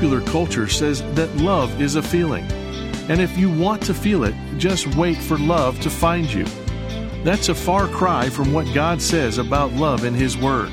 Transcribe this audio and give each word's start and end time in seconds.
popular 0.00 0.22
culture 0.32 0.66
says 0.66 1.02
that 1.12 1.28
love 1.36 1.78
is 1.78 1.94
a 1.94 2.02
feeling. 2.02 2.50
And 3.10 3.20
if 3.20 3.36
you 3.36 3.50
want 3.50 3.82
to 3.82 3.92
feel 3.92 4.24
it, 4.24 4.34
just 4.56 4.96
wait 4.96 5.18
for 5.18 5.36
love 5.36 5.78
to 5.80 5.90
find 5.90 6.32
you. 6.32 6.46
That's 7.22 7.50
a 7.50 7.54
far 7.54 7.86
cry 7.86 8.30
from 8.30 8.50
what 8.50 8.72
God 8.72 9.02
says 9.02 9.36
about 9.36 9.74
love 9.74 10.06
in 10.06 10.14
His 10.14 10.38
Word. 10.38 10.72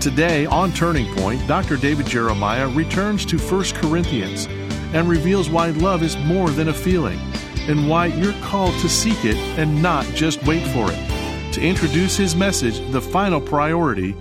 Today, 0.00 0.46
on 0.46 0.70
Turning 0.70 1.12
Point, 1.16 1.44
Dr. 1.48 1.76
David 1.76 2.06
Jeremiah 2.06 2.68
returns 2.68 3.26
to 3.26 3.38
1 3.38 3.64
Corinthians 3.74 4.46
and 4.94 5.08
reveals 5.08 5.50
why 5.50 5.70
love 5.70 6.04
is 6.04 6.16
more 6.18 6.50
than 6.50 6.68
a 6.68 6.72
feeling 6.72 7.18
and 7.66 7.88
why 7.88 8.06
you're 8.06 8.40
called 8.40 8.78
to 8.82 8.88
seek 8.88 9.24
it 9.24 9.36
and 9.58 9.82
not 9.82 10.06
just 10.14 10.40
wait 10.46 10.64
for 10.68 10.86
it. 10.92 11.52
To 11.54 11.60
introduce 11.60 12.16
his 12.16 12.36
message, 12.36 12.78
the 12.92 13.00
final 13.00 13.40
priority 13.40 14.14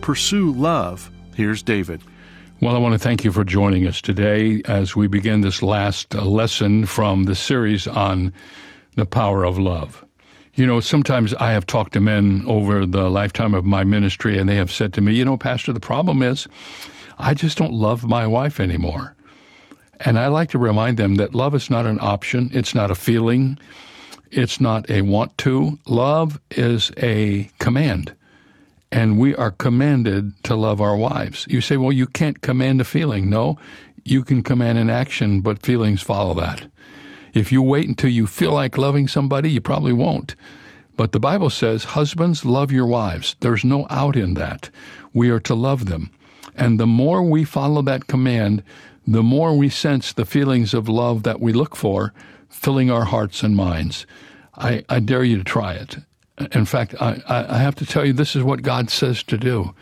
pursue 0.00 0.52
love. 0.52 1.10
Here's 1.34 1.64
David. 1.64 2.02
Well, 2.62 2.76
I 2.76 2.78
want 2.78 2.92
to 2.92 2.98
thank 2.98 3.24
you 3.24 3.32
for 3.32 3.42
joining 3.42 3.86
us 3.86 4.02
today 4.02 4.60
as 4.66 4.94
we 4.94 5.06
begin 5.06 5.40
this 5.40 5.62
last 5.62 6.12
lesson 6.12 6.84
from 6.84 7.24
the 7.24 7.34
series 7.34 7.86
on 7.86 8.34
the 8.96 9.06
power 9.06 9.44
of 9.44 9.56
love. 9.56 10.04
You 10.56 10.66
know, 10.66 10.80
sometimes 10.80 11.32
I 11.32 11.52
have 11.52 11.64
talked 11.64 11.94
to 11.94 12.00
men 12.00 12.44
over 12.46 12.84
the 12.84 13.08
lifetime 13.08 13.54
of 13.54 13.64
my 13.64 13.82
ministry, 13.84 14.36
and 14.36 14.46
they 14.46 14.56
have 14.56 14.70
said 14.70 14.92
to 14.92 15.00
me, 15.00 15.14
You 15.14 15.24
know, 15.24 15.38
Pastor, 15.38 15.72
the 15.72 15.80
problem 15.80 16.22
is 16.22 16.46
I 17.18 17.32
just 17.32 17.56
don't 17.56 17.72
love 17.72 18.04
my 18.04 18.26
wife 18.26 18.60
anymore. 18.60 19.16
And 20.00 20.18
I 20.18 20.26
like 20.26 20.50
to 20.50 20.58
remind 20.58 20.98
them 20.98 21.14
that 21.14 21.34
love 21.34 21.54
is 21.54 21.70
not 21.70 21.86
an 21.86 21.98
option, 22.02 22.50
it's 22.52 22.74
not 22.74 22.90
a 22.90 22.94
feeling, 22.94 23.58
it's 24.30 24.60
not 24.60 24.90
a 24.90 25.00
want 25.00 25.38
to. 25.38 25.78
Love 25.86 26.38
is 26.50 26.92
a 26.98 27.48
command 27.58 28.14
and 28.92 29.18
we 29.18 29.34
are 29.36 29.50
commanded 29.50 30.32
to 30.44 30.54
love 30.54 30.80
our 30.80 30.96
wives. 30.96 31.46
You 31.48 31.60
say, 31.60 31.76
well, 31.76 31.92
you 31.92 32.06
can't 32.06 32.40
command 32.40 32.80
a 32.80 32.84
feeling. 32.84 33.30
No, 33.30 33.58
you 34.04 34.24
can 34.24 34.42
command 34.42 34.78
an 34.78 34.90
action, 34.90 35.40
but 35.40 35.62
feelings 35.62 36.02
follow 36.02 36.34
that. 36.34 36.66
If 37.32 37.52
you 37.52 37.62
wait 37.62 37.88
until 37.88 38.10
you 38.10 38.26
feel 38.26 38.52
like 38.52 38.76
loving 38.76 39.06
somebody, 39.06 39.50
you 39.50 39.60
probably 39.60 39.92
won't. 39.92 40.34
But 40.96 41.12
the 41.12 41.20
Bible 41.20 41.50
says, 41.50 41.84
husbands, 41.84 42.44
love 42.44 42.72
your 42.72 42.86
wives. 42.86 43.36
There's 43.40 43.64
no 43.64 43.86
out 43.88 44.16
in 44.16 44.34
that. 44.34 44.70
We 45.14 45.30
are 45.30 45.40
to 45.40 45.54
love 45.54 45.86
them. 45.86 46.10
And 46.56 46.78
the 46.78 46.86
more 46.86 47.22
we 47.22 47.44
follow 47.44 47.82
that 47.82 48.08
command, 48.08 48.62
the 49.06 49.22
more 49.22 49.56
we 49.56 49.68
sense 49.68 50.12
the 50.12 50.26
feelings 50.26 50.74
of 50.74 50.88
love 50.88 51.22
that 51.22 51.40
we 51.40 51.52
look 51.52 51.76
for 51.76 52.12
filling 52.48 52.90
our 52.90 53.04
hearts 53.04 53.42
and 53.42 53.56
minds. 53.56 54.06
I, 54.56 54.84
I 54.88 55.00
dare 55.00 55.24
you 55.24 55.38
to 55.38 55.44
try 55.44 55.74
it. 55.74 55.98
In 56.52 56.64
fact, 56.64 56.94
I, 57.00 57.22
I 57.28 57.58
have 57.58 57.74
to 57.76 57.86
tell 57.86 58.04
you, 58.04 58.12
this 58.12 58.34
is 58.34 58.42
what 58.42 58.62
God 58.62 58.90
says 58.90 59.22
to 59.24 59.36
do. 59.36 59.74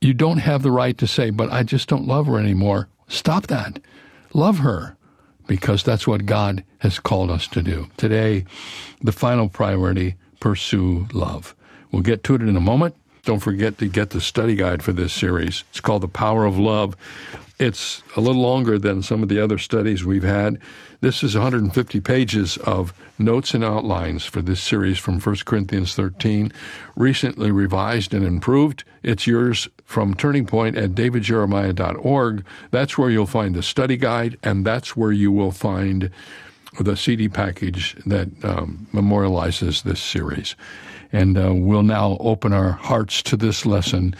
You 0.00 0.14
don't 0.14 0.38
have 0.38 0.62
the 0.62 0.70
right 0.70 0.96
to 0.98 1.06
say, 1.06 1.30
but 1.30 1.50
I 1.52 1.62
just 1.62 1.88
don't 1.88 2.06
love 2.06 2.26
her 2.26 2.38
anymore. 2.38 2.88
Stop 3.08 3.48
that. 3.48 3.80
Love 4.32 4.58
her 4.58 4.96
because 5.46 5.82
that's 5.82 6.06
what 6.06 6.26
God 6.26 6.64
has 6.78 6.98
called 6.98 7.30
us 7.30 7.46
to 7.48 7.62
do. 7.62 7.88
Today, 7.96 8.44
the 9.00 9.12
final 9.12 9.48
priority 9.48 10.14
pursue 10.40 11.06
love. 11.12 11.54
We'll 11.90 12.02
get 12.02 12.24
to 12.24 12.34
it 12.34 12.42
in 12.42 12.56
a 12.56 12.60
moment. 12.60 12.96
Don't 13.24 13.38
forget 13.38 13.78
to 13.78 13.86
get 13.86 14.10
the 14.10 14.20
study 14.20 14.56
guide 14.56 14.82
for 14.82 14.92
this 14.92 15.12
series. 15.12 15.62
It's 15.70 15.78
called 15.78 16.02
The 16.02 16.08
Power 16.08 16.44
of 16.44 16.58
Love. 16.58 16.96
It's 17.56 18.02
a 18.16 18.20
little 18.20 18.42
longer 18.42 18.80
than 18.80 19.00
some 19.00 19.22
of 19.22 19.28
the 19.28 19.38
other 19.38 19.58
studies 19.58 20.04
we've 20.04 20.24
had. 20.24 20.58
This 21.02 21.22
is 21.22 21.36
150 21.36 22.00
pages 22.00 22.56
of 22.56 22.92
notes 23.20 23.54
and 23.54 23.62
outlines 23.62 24.24
for 24.24 24.42
this 24.42 24.60
series 24.60 24.98
from 24.98 25.20
1 25.20 25.36
Corinthians 25.44 25.94
13, 25.94 26.52
recently 26.96 27.52
revised 27.52 28.12
and 28.12 28.26
improved. 28.26 28.82
It's 29.04 29.24
yours 29.24 29.68
from 29.84 30.14
Turning 30.14 30.44
Point 30.44 30.76
at 30.76 30.96
davidjeremiah.org. 30.96 32.44
That's 32.72 32.98
where 32.98 33.10
you'll 33.10 33.26
find 33.26 33.54
the 33.54 33.62
study 33.62 33.96
guide, 33.96 34.36
and 34.42 34.66
that's 34.66 34.96
where 34.96 35.12
you 35.12 35.30
will 35.30 35.52
find 35.52 36.10
the 36.80 36.96
CD 36.96 37.28
package 37.28 37.94
that 38.04 38.28
um, 38.44 38.88
memorializes 38.92 39.84
this 39.84 40.00
series. 40.00 40.56
And 41.12 41.36
uh, 41.36 41.52
we'll 41.54 41.82
now 41.82 42.16
open 42.20 42.52
our 42.52 42.72
hearts 42.72 43.22
to 43.24 43.36
this 43.36 43.66
lesson. 43.66 44.16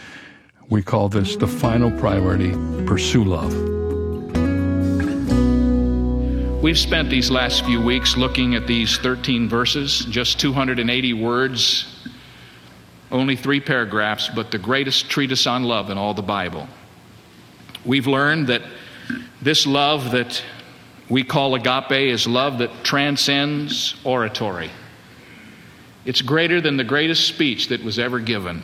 We 0.69 0.83
call 0.83 1.09
this 1.09 1.35
the 1.35 1.47
final 1.47 1.91
priority 1.91 2.51
pursue 2.85 3.23
love. 3.23 3.53
We've 6.63 6.79
spent 6.79 7.09
these 7.09 7.29
last 7.29 7.65
few 7.65 7.81
weeks 7.81 8.15
looking 8.15 8.55
at 8.55 8.67
these 8.67 8.97
13 8.97 9.49
verses, 9.49 10.05
just 10.05 10.39
280 10.39 11.13
words, 11.13 12.07
only 13.11 13.35
three 13.35 13.59
paragraphs, 13.59 14.29
but 14.33 14.49
the 14.49 14.59
greatest 14.59 15.09
treatise 15.09 15.45
on 15.45 15.63
love 15.63 15.89
in 15.89 15.97
all 15.97 16.13
the 16.13 16.21
Bible. 16.21 16.67
We've 17.83 18.07
learned 18.07 18.47
that 18.47 18.61
this 19.41 19.67
love 19.67 20.11
that 20.11 20.41
we 21.09 21.25
call 21.25 21.53
agape 21.55 21.91
is 21.91 22.27
love 22.27 22.59
that 22.59 22.71
transcends 22.83 23.95
oratory. 24.05 24.71
It's 26.05 26.21
greater 26.21 26.59
than 26.59 26.77
the 26.77 26.83
greatest 26.83 27.27
speech 27.27 27.69
that 27.69 27.83
was 27.83 27.97
ever 27.97 28.19
given. 28.19 28.63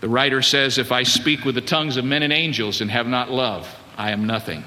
The 0.00 0.08
writer 0.08 0.42
says, 0.42 0.78
If 0.78 0.92
I 0.92 1.04
speak 1.04 1.44
with 1.44 1.54
the 1.54 1.60
tongues 1.60 1.96
of 1.96 2.04
men 2.04 2.22
and 2.22 2.32
angels 2.32 2.80
and 2.80 2.90
have 2.90 3.06
not 3.06 3.30
love, 3.30 3.68
I 3.96 4.10
am 4.10 4.26
nothing. 4.26 4.64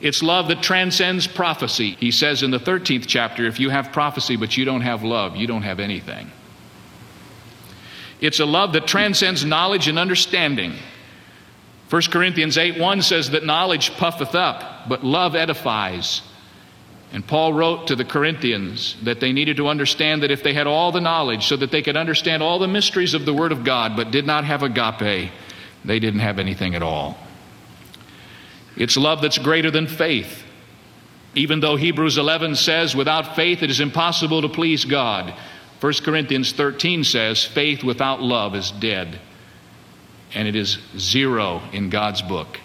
It's 0.00 0.22
love 0.22 0.48
that 0.48 0.62
transcends 0.62 1.26
prophecy. 1.26 1.96
He 2.00 2.10
says 2.10 2.42
in 2.42 2.50
the 2.50 2.58
13th 2.58 3.06
chapter 3.06 3.46
if 3.46 3.60
you 3.60 3.70
have 3.70 3.92
prophecy 3.92 4.36
but 4.36 4.56
you 4.56 4.64
don't 4.64 4.80
have 4.80 5.02
love, 5.02 5.36
you 5.36 5.46
don't 5.46 5.62
have 5.62 5.80
anything. 5.80 6.30
It's 8.20 8.40
a 8.40 8.46
love 8.46 8.72
that 8.72 8.86
transcends 8.86 9.44
knowledge 9.44 9.88
and 9.88 9.98
understanding. 9.98 10.74
1 11.90 12.02
Corinthians 12.10 12.58
8 12.58 12.78
1 12.78 13.02
says 13.02 13.30
that 13.30 13.44
knowledge 13.44 13.96
puffeth 13.96 14.34
up, 14.34 14.88
but 14.88 15.04
love 15.04 15.34
edifies. 15.34 16.22
And 17.14 17.24
Paul 17.24 17.52
wrote 17.54 17.86
to 17.86 17.96
the 17.96 18.04
Corinthians 18.04 18.96
that 19.04 19.20
they 19.20 19.32
needed 19.32 19.58
to 19.58 19.68
understand 19.68 20.24
that 20.24 20.32
if 20.32 20.42
they 20.42 20.52
had 20.52 20.66
all 20.66 20.90
the 20.90 21.00
knowledge 21.00 21.46
so 21.46 21.56
that 21.56 21.70
they 21.70 21.80
could 21.80 21.96
understand 21.96 22.42
all 22.42 22.58
the 22.58 22.66
mysteries 22.66 23.14
of 23.14 23.24
the 23.24 23.32
Word 23.32 23.52
of 23.52 23.62
God 23.62 23.94
but 23.94 24.10
did 24.10 24.26
not 24.26 24.44
have 24.44 24.64
agape, 24.64 25.30
they 25.84 26.00
didn't 26.00 26.20
have 26.20 26.40
anything 26.40 26.74
at 26.74 26.82
all. 26.82 27.16
It's 28.76 28.96
love 28.96 29.22
that's 29.22 29.38
greater 29.38 29.70
than 29.70 29.86
faith. 29.86 30.42
Even 31.36 31.60
though 31.60 31.76
Hebrews 31.76 32.18
11 32.18 32.56
says, 32.56 32.96
without 32.96 33.36
faith 33.36 33.62
it 33.62 33.70
is 33.70 33.78
impossible 33.78 34.42
to 34.42 34.48
please 34.48 34.84
God. 34.84 35.32
1 35.80 35.92
Corinthians 36.02 36.50
13 36.50 37.04
says, 37.04 37.44
faith 37.44 37.84
without 37.84 38.22
love 38.22 38.56
is 38.56 38.72
dead. 38.72 39.20
And 40.34 40.48
it 40.48 40.56
is 40.56 40.80
zero 40.98 41.62
in 41.72 41.90
God's 41.90 42.22
book. 42.22 42.58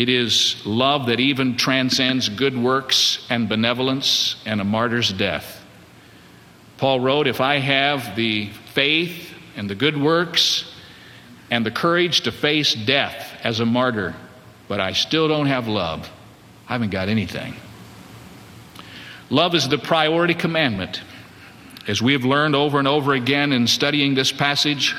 It 0.00 0.08
is 0.08 0.56
love 0.64 1.08
that 1.08 1.20
even 1.20 1.58
transcends 1.58 2.30
good 2.30 2.56
works 2.56 3.26
and 3.28 3.50
benevolence 3.50 4.36
and 4.46 4.58
a 4.58 4.64
martyr's 4.64 5.12
death. 5.12 5.62
Paul 6.78 7.00
wrote, 7.00 7.26
If 7.26 7.42
I 7.42 7.58
have 7.58 8.16
the 8.16 8.48
faith 8.72 9.30
and 9.56 9.68
the 9.68 9.74
good 9.74 10.00
works 10.00 10.74
and 11.50 11.66
the 11.66 11.70
courage 11.70 12.22
to 12.22 12.32
face 12.32 12.72
death 12.72 13.30
as 13.44 13.60
a 13.60 13.66
martyr, 13.66 14.16
but 14.68 14.80
I 14.80 14.92
still 14.92 15.28
don't 15.28 15.48
have 15.48 15.68
love, 15.68 16.10
I 16.66 16.72
haven't 16.72 16.92
got 16.92 17.10
anything. 17.10 17.54
Love 19.28 19.54
is 19.54 19.68
the 19.68 19.76
priority 19.76 20.32
commandment. 20.32 21.02
As 21.86 22.00
we 22.00 22.14
have 22.14 22.24
learned 22.24 22.56
over 22.56 22.78
and 22.78 22.88
over 22.88 23.12
again 23.12 23.52
in 23.52 23.66
studying 23.66 24.14
this 24.14 24.32
passage, 24.32 24.96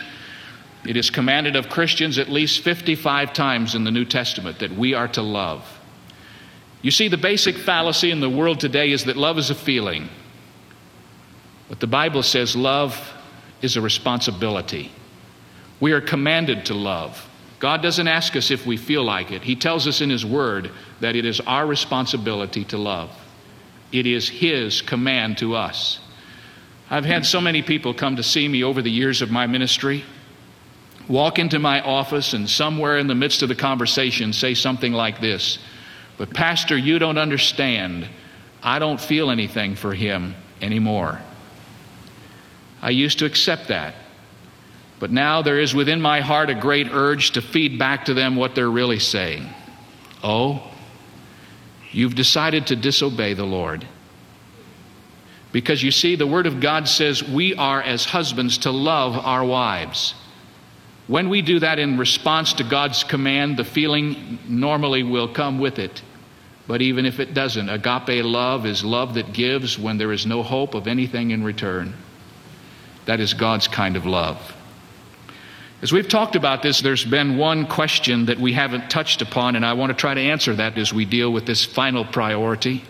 it 0.85 0.97
is 0.97 1.09
commanded 1.09 1.55
of 1.55 1.69
Christians 1.69 2.17
at 2.17 2.29
least 2.29 2.61
55 2.63 3.33
times 3.33 3.75
in 3.75 3.83
the 3.83 3.91
New 3.91 4.05
Testament 4.05 4.59
that 4.59 4.71
we 4.71 4.93
are 4.93 5.07
to 5.09 5.21
love. 5.21 5.63
You 6.81 6.91
see, 6.91 7.07
the 7.07 7.17
basic 7.17 7.55
fallacy 7.55 8.09
in 8.09 8.19
the 8.19 8.29
world 8.29 8.59
today 8.59 8.91
is 8.91 9.05
that 9.05 9.15
love 9.15 9.37
is 9.37 9.51
a 9.51 9.55
feeling. 9.55 10.09
But 11.69 11.79
the 11.79 11.87
Bible 11.87 12.23
says 12.23 12.55
love 12.55 13.13
is 13.61 13.77
a 13.77 13.81
responsibility. 13.81 14.91
We 15.79 15.91
are 15.91 16.01
commanded 16.01 16.65
to 16.65 16.73
love. 16.73 17.27
God 17.59 17.83
doesn't 17.83 18.07
ask 18.07 18.35
us 18.35 18.49
if 18.49 18.65
we 18.65 18.75
feel 18.75 19.03
like 19.03 19.31
it. 19.31 19.43
He 19.43 19.55
tells 19.55 19.87
us 19.87 20.01
in 20.01 20.09
His 20.09 20.25
Word 20.25 20.71
that 20.99 21.15
it 21.15 21.25
is 21.25 21.39
our 21.41 21.67
responsibility 21.67 22.65
to 22.65 22.77
love. 22.77 23.11
It 23.91 24.07
is 24.07 24.27
His 24.27 24.81
command 24.81 25.37
to 25.37 25.55
us. 25.55 25.99
I've 26.89 27.05
had 27.05 27.25
so 27.25 27.39
many 27.39 27.61
people 27.61 27.93
come 27.93 28.15
to 28.15 28.23
see 28.23 28.47
me 28.47 28.63
over 28.63 28.81
the 28.81 28.89
years 28.89 29.21
of 29.21 29.29
my 29.29 29.45
ministry, 29.45 30.03
walk 31.07 31.39
into 31.39 31.59
my 31.59 31.81
office, 31.81 32.33
and 32.33 32.49
somewhere 32.49 32.97
in 32.97 33.07
the 33.07 33.15
midst 33.15 33.41
of 33.41 33.49
the 33.49 33.55
conversation 33.55 34.33
say 34.33 34.53
something 34.53 34.93
like 34.93 35.21
this 35.21 35.59
But, 36.17 36.33
Pastor, 36.33 36.77
you 36.77 36.99
don't 36.99 37.17
understand. 37.17 38.07
I 38.63 38.79
don't 38.79 39.01
feel 39.01 39.31
anything 39.31 39.75
for 39.75 39.93
him 39.93 40.35
anymore. 40.61 41.19
I 42.81 42.91
used 42.91 43.19
to 43.19 43.25
accept 43.25 43.67
that. 43.69 43.95
But 44.99 45.11
now 45.11 45.41
there 45.41 45.59
is 45.59 45.73
within 45.73 45.99
my 45.99 46.21
heart 46.21 46.51
a 46.51 46.55
great 46.55 46.87
urge 46.91 47.31
to 47.31 47.41
feed 47.41 47.79
back 47.79 48.05
to 48.05 48.13
them 48.13 48.35
what 48.35 48.53
they're 48.53 48.69
really 48.69 48.99
saying. 48.99 49.49
Oh, 50.23 50.71
you've 51.91 52.13
decided 52.13 52.67
to 52.67 52.75
disobey 52.75 53.33
the 53.33 53.45
Lord. 53.45 53.87
Because 55.51 55.81
you 55.81 55.91
see, 55.91 56.15
the 56.15 56.27
Word 56.27 56.45
of 56.45 56.59
God 56.59 56.87
says 56.87 57.23
we 57.23 57.55
are, 57.55 57.81
as 57.81 58.05
husbands, 58.05 58.59
to 58.59 58.71
love 58.71 59.17
our 59.17 59.43
wives. 59.43 60.13
When 61.11 61.27
we 61.27 61.41
do 61.41 61.59
that 61.59 61.77
in 61.77 61.97
response 61.97 62.53
to 62.53 62.63
God's 62.63 63.03
command, 63.03 63.57
the 63.57 63.65
feeling 63.65 64.39
normally 64.47 65.03
will 65.03 65.27
come 65.27 65.59
with 65.59 65.77
it. 65.77 66.01
But 66.67 66.81
even 66.81 67.05
if 67.05 67.19
it 67.19 67.33
doesn't, 67.33 67.67
agape 67.67 68.23
love 68.23 68.65
is 68.65 68.81
love 68.85 69.15
that 69.15 69.33
gives 69.33 69.77
when 69.77 69.97
there 69.97 70.13
is 70.13 70.25
no 70.25 70.41
hope 70.41 70.73
of 70.73 70.87
anything 70.87 71.31
in 71.31 71.43
return. 71.43 71.95
That 73.07 73.19
is 73.19 73.33
God's 73.33 73.67
kind 73.67 73.97
of 73.97 74.05
love. 74.05 74.55
As 75.81 75.91
we've 75.91 76.07
talked 76.07 76.37
about 76.37 76.63
this, 76.63 76.79
there's 76.79 77.03
been 77.03 77.37
one 77.37 77.67
question 77.67 78.27
that 78.27 78.39
we 78.39 78.53
haven't 78.53 78.89
touched 78.89 79.21
upon, 79.21 79.57
and 79.57 79.65
I 79.65 79.73
want 79.73 79.89
to 79.89 79.97
try 79.97 80.13
to 80.13 80.21
answer 80.21 80.55
that 80.55 80.77
as 80.77 80.93
we 80.93 81.03
deal 81.03 81.33
with 81.33 81.45
this 81.45 81.65
final 81.65 82.05
priority. 82.05 82.85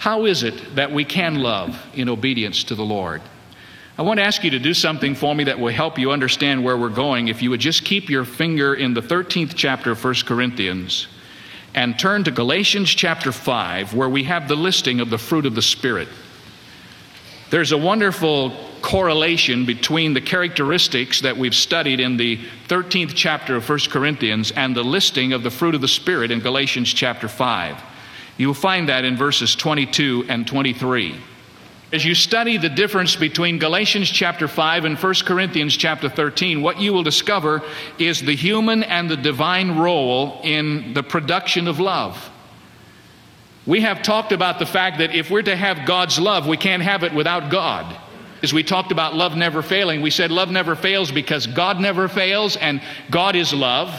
How 0.00 0.26
is 0.26 0.42
it 0.42 0.74
that 0.74 0.92
we 0.92 1.06
can 1.06 1.36
love 1.36 1.82
in 1.94 2.10
obedience 2.10 2.62
to 2.64 2.74
the 2.74 2.84
Lord? 2.84 3.22
I 3.98 4.02
want 4.02 4.20
to 4.20 4.24
ask 4.24 4.44
you 4.44 4.50
to 4.50 4.60
do 4.60 4.74
something 4.74 5.16
for 5.16 5.34
me 5.34 5.42
that 5.44 5.58
will 5.58 5.72
help 5.72 5.98
you 5.98 6.12
understand 6.12 6.62
where 6.62 6.76
we're 6.76 6.88
going. 6.88 7.26
If 7.26 7.42
you 7.42 7.50
would 7.50 7.58
just 7.58 7.84
keep 7.84 8.08
your 8.08 8.24
finger 8.24 8.72
in 8.72 8.94
the 8.94 9.02
13th 9.02 9.54
chapter 9.56 9.90
of 9.90 10.04
1 10.04 10.14
Corinthians 10.24 11.08
and 11.74 11.98
turn 11.98 12.22
to 12.22 12.30
Galatians 12.30 12.90
chapter 12.90 13.32
5, 13.32 13.94
where 13.94 14.08
we 14.08 14.22
have 14.22 14.46
the 14.46 14.54
listing 14.54 15.00
of 15.00 15.10
the 15.10 15.18
fruit 15.18 15.46
of 15.46 15.56
the 15.56 15.62
Spirit. 15.62 16.06
There's 17.50 17.72
a 17.72 17.78
wonderful 17.78 18.52
correlation 18.82 19.66
between 19.66 20.14
the 20.14 20.20
characteristics 20.20 21.22
that 21.22 21.36
we've 21.36 21.54
studied 21.54 21.98
in 21.98 22.16
the 22.16 22.38
13th 22.68 23.14
chapter 23.16 23.56
of 23.56 23.68
1 23.68 23.78
Corinthians 23.90 24.52
and 24.52 24.76
the 24.76 24.84
listing 24.84 25.32
of 25.32 25.42
the 25.42 25.50
fruit 25.50 25.74
of 25.74 25.80
the 25.80 25.88
Spirit 25.88 26.30
in 26.30 26.38
Galatians 26.38 26.94
chapter 26.94 27.26
5. 27.26 27.82
You'll 28.36 28.54
find 28.54 28.88
that 28.90 29.04
in 29.04 29.16
verses 29.16 29.56
22 29.56 30.26
and 30.28 30.46
23. 30.46 31.16
As 31.90 32.04
you 32.04 32.14
study 32.14 32.58
the 32.58 32.68
difference 32.68 33.16
between 33.16 33.58
Galatians 33.58 34.10
chapter 34.10 34.46
5 34.46 34.84
and 34.84 34.98
1 34.98 35.14
Corinthians 35.24 35.74
chapter 35.74 36.10
13, 36.10 36.60
what 36.60 36.78
you 36.78 36.92
will 36.92 37.02
discover 37.02 37.62
is 37.98 38.20
the 38.20 38.36
human 38.36 38.82
and 38.82 39.08
the 39.08 39.16
divine 39.16 39.78
role 39.78 40.38
in 40.44 40.92
the 40.92 41.02
production 41.02 41.66
of 41.66 41.80
love. 41.80 42.30
We 43.64 43.80
have 43.80 44.02
talked 44.02 44.32
about 44.32 44.58
the 44.58 44.66
fact 44.66 44.98
that 44.98 45.14
if 45.14 45.30
we're 45.30 45.42
to 45.42 45.56
have 45.56 45.86
God's 45.86 46.18
love, 46.18 46.46
we 46.46 46.58
can't 46.58 46.82
have 46.82 47.04
it 47.04 47.14
without 47.14 47.50
God. 47.50 47.96
As 48.42 48.52
we 48.52 48.62
talked 48.62 48.92
about 48.92 49.14
love 49.14 49.34
never 49.34 49.62
failing, 49.62 50.02
we 50.02 50.10
said 50.10 50.30
love 50.30 50.50
never 50.50 50.76
fails 50.76 51.10
because 51.10 51.46
God 51.46 51.80
never 51.80 52.06
fails 52.06 52.56
and 52.56 52.82
God 53.10 53.34
is 53.34 53.54
love. 53.54 53.94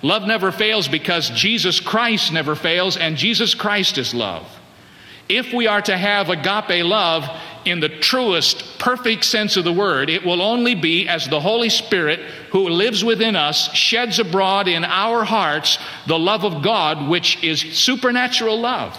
Love 0.00 0.26
never 0.26 0.50
fails 0.50 0.88
because 0.88 1.28
Jesus 1.30 1.78
Christ 1.78 2.32
never 2.32 2.54
fails 2.54 2.96
and 2.96 3.18
Jesus 3.18 3.54
Christ 3.54 3.98
is 3.98 4.14
love. 4.14 4.46
If 5.28 5.52
we 5.52 5.66
are 5.66 5.80
to 5.82 5.96
have 5.96 6.28
agape 6.28 6.84
love 6.84 7.24
in 7.64 7.80
the 7.80 7.88
truest, 7.88 8.78
perfect 8.78 9.24
sense 9.24 9.56
of 9.56 9.64
the 9.64 9.72
word, 9.72 10.10
it 10.10 10.24
will 10.24 10.42
only 10.42 10.74
be 10.74 11.08
as 11.08 11.26
the 11.26 11.40
Holy 11.40 11.70
Spirit 11.70 12.20
who 12.50 12.68
lives 12.68 13.02
within 13.02 13.34
us 13.34 13.72
sheds 13.72 14.18
abroad 14.18 14.68
in 14.68 14.84
our 14.84 15.24
hearts 15.24 15.78
the 16.06 16.18
love 16.18 16.44
of 16.44 16.62
God, 16.62 17.08
which 17.08 17.42
is 17.42 17.60
supernatural 17.60 18.60
love. 18.60 18.98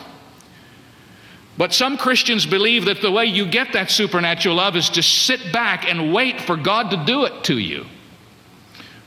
But 1.57 1.74
some 1.74 1.98
Christians 1.98 2.45
believe 2.45 2.86
that 2.86 3.01
the 3.01 3.12
way 3.12 3.25
you 3.25 3.45
get 3.45 3.74
that 3.74 3.89
supernatural 3.89 4.56
love 4.56 4.75
is 4.75 4.89
to 4.92 5.04
sit 5.04 5.54
back 5.54 5.86
and 5.88 6.13
wait 6.13 6.42
for 6.42 6.57
God 6.57 6.89
to 6.89 7.06
do 7.06 7.25
it 7.25 7.45
to 7.45 7.57
you. 7.57 7.86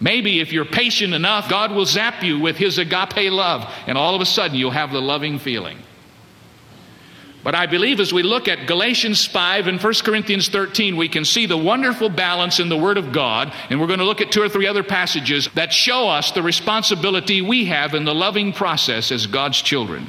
Maybe 0.01 0.41
if 0.41 0.53
you're 0.53 0.65
patient 0.65 1.13
enough, 1.13 1.51
God 1.51 1.73
will 1.73 1.85
zap 1.85 2.23
you 2.23 2.39
with 2.39 2.57
His 2.57 2.79
agape 2.79 3.33
love, 3.33 3.71
and 3.87 3.99
all 3.99 4.15
of 4.15 4.21
a 4.21 4.27
sudden 4.27 4.57
you'll 4.57 4.71
have 4.71 4.93
the 4.93 5.03
loving 5.03 5.41
feeling. 5.41 5.79
But 7.45 7.55
I 7.55 7.67
believe 7.67 8.01
as 8.01 8.13
we 8.13 8.23
look 8.23 8.49
at 8.49 8.67
Galatians 8.67 9.25
5 9.25 9.69
and 9.69 9.83
1 9.83 9.95
Corinthians 10.05 10.49
13, 10.49 10.97
we 10.97 11.09
can 11.09 11.25
see 11.25 11.47
the 11.47 11.57
wonderful 11.57 12.09
balance 12.09 12.59
in 12.59 12.69
the 12.69 12.77
Word 12.77 12.99
of 12.99 13.13
God. 13.13 13.53
And 13.71 13.81
we're 13.81 13.87
going 13.87 14.01
to 14.01 14.05
look 14.05 14.21
at 14.21 14.33
two 14.33 14.43
or 14.43 14.49
three 14.49 14.67
other 14.67 14.83
passages 14.83 15.49
that 15.55 15.73
show 15.73 16.09
us 16.09 16.33
the 16.33 16.43
responsibility 16.43 17.41
we 17.41 17.67
have 17.67 17.95
in 17.95 18.05
the 18.05 18.15
loving 18.15 18.53
process 18.53 19.13
as 19.13 19.27
God's 19.27 19.63
children. 19.63 20.09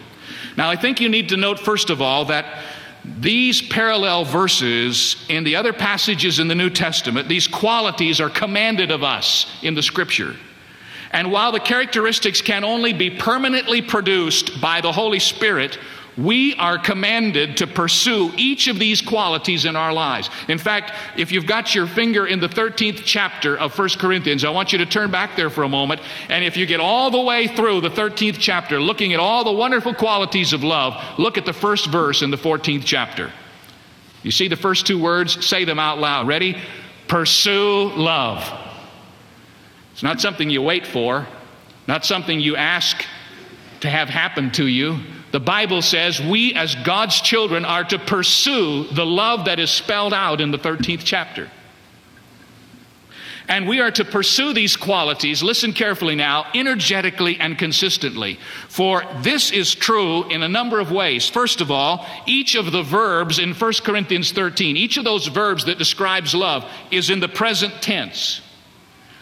Now, 0.57 0.69
I 0.69 0.75
think 0.75 0.99
you 0.99 1.07
need 1.07 1.29
to 1.29 1.37
note, 1.37 1.59
first 1.59 1.91
of 1.91 2.01
all, 2.01 2.25
that 2.25 2.63
these 3.05 3.61
parallel 3.61 4.25
verses 4.25 5.15
in 5.29 5.43
the 5.43 5.55
other 5.55 5.71
passages 5.71 6.39
in 6.39 6.47
the 6.47 6.55
New 6.55 6.69
Testament, 6.69 7.27
these 7.29 7.47
qualities 7.47 8.19
are 8.19 8.29
commanded 8.29 8.91
of 8.91 9.03
us 9.03 9.45
in 9.61 9.75
the 9.75 9.83
Scripture. 9.83 10.35
And 11.11 11.31
while 11.31 11.51
the 11.51 11.59
characteristics 11.59 12.41
can 12.41 12.63
only 12.63 12.93
be 12.93 13.09
permanently 13.09 13.81
produced 13.81 14.61
by 14.61 14.81
the 14.81 14.91
Holy 14.91 15.19
Spirit, 15.19 15.79
we 16.17 16.55
are 16.55 16.77
commanded 16.77 17.57
to 17.57 17.67
pursue 17.67 18.31
each 18.35 18.67
of 18.67 18.79
these 18.79 19.01
qualities 19.01 19.65
in 19.65 19.75
our 19.75 19.93
lives. 19.93 20.29
In 20.47 20.57
fact, 20.57 20.91
if 21.17 21.31
you've 21.31 21.45
got 21.45 21.73
your 21.73 21.87
finger 21.87 22.27
in 22.27 22.39
the 22.39 22.49
13th 22.49 23.01
chapter 23.05 23.57
of 23.57 23.77
1 23.77 23.89
Corinthians, 23.99 24.43
I 24.43 24.49
want 24.49 24.71
you 24.71 24.79
to 24.79 24.85
turn 24.85 25.11
back 25.11 25.35
there 25.35 25.49
for 25.49 25.63
a 25.63 25.69
moment. 25.69 26.01
And 26.27 26.43
if 26.43 26.57
you 26.57 26.65
get 26.65 26.79
all 26.79 27.09
the 27.09 27.21
way 27.21 27.47
through 27.47 27.81
the 27.81 27.89
13th 27.89 28.37
chapter, 28.39 28.81
looking 28.81 29.13
at 29.13 29.19
all 29.19 29.43
the 29.43 29.51
wonderful 29.51 29.93
qualities 29.93 30.51
of 30.53 30.63
love, 30.63 31.01
look 31.17 31.37
at 31.37 31.45
the 31.45 31.53
first 31.53 31.87
verse 31.87 32.21
in 32.21 32.31
the 32.31 32.37
14th 32.37 32.83
chapter. 32.83 33.31
You 34.23 34.31
see 34.31 34.47
the 34.47 34.57
first 34.57 34.85
two 34.85 35.01
words? 35.01 35.45
Say 35.45 35.63
them 35.63 35.79
out 35.79 35.99
loud. 35.99 36.27
Ready? 36.27 36.57
Pursue 37.07 37.91
love. 37.95 38.43
It's 39.93 40.03
not 40.03 40.21
something 40.21 40.49
you 40.49 40.61
wait 40.61 40.85
for, 40.85 41.27
not 41.87 42.05
something 42.05 42.39
you 42.39 42.55
ask 42.55 43.05
to 43.81 43.89
have 43.89 44.09
happen 44.09 44.51
to 44.51 44.65
you. 44.65 44.99
The 45.31 45.39
Bible 45.39 45.81
says 45.81 46.19
we, 46.19 46.53
as 46.53 46.75
God's 46.75 47.21
children, 47.21 47.65
are 47.65 47.83
to 47.83 47.99
pursue 47.99 48.85
the 48.85 49.05
love 49.05 49.45
that 49.45 49.59
is 49.59 49.69
spelled 49.69 50.13
out 50.13 50.41
in 50.41 50.51
the 50.51 50.57
13th 50.57 51.01
chapter. 51.03 51.49
And 53.47 53.67
we 53.67 53.79
are 53.79 53.89
to 53.89 54.05
pursue 54.05 54.53
these 54.53 54.77
qualities, 54.77 55.41
listen 55.41 55.73
carefully 55.73 56.15
now, 56.15 56.45
energetically 56.53 57.39
and 57.39 57.57
consistently. 57.57 58.37
For 58.67 59.03
this 59.21 59.51
is 59.51 59.73
true 59.73 60.29
in 60.29 60.43
a 60.43 60.47
number 60.47 60.79
of 60.79 60.91
ways. 60.91 61.27
First 61.27 61.59
of 61.59 61.71
all, 61.71 62.05
each 62.27 62.53
of 62.53 62.71
the 62.71 62.83
verbs 62.83 63.39
in 63.39 63.55
1 63.55 63.73
Corinthians 63.83 64.31
13, 64.31 64.77
each 64.77 64.97
of 64.97 65.03
those 65.03 65.25
verbs 65.25 65.65
that 65.65 65.79
describes 65.79 66.35
love, 66.35 66.63
is 66.91 67.09
in 67.09 67.19
the 67.19 67.27
present 67.27 67.73
tense. 67.81 68.41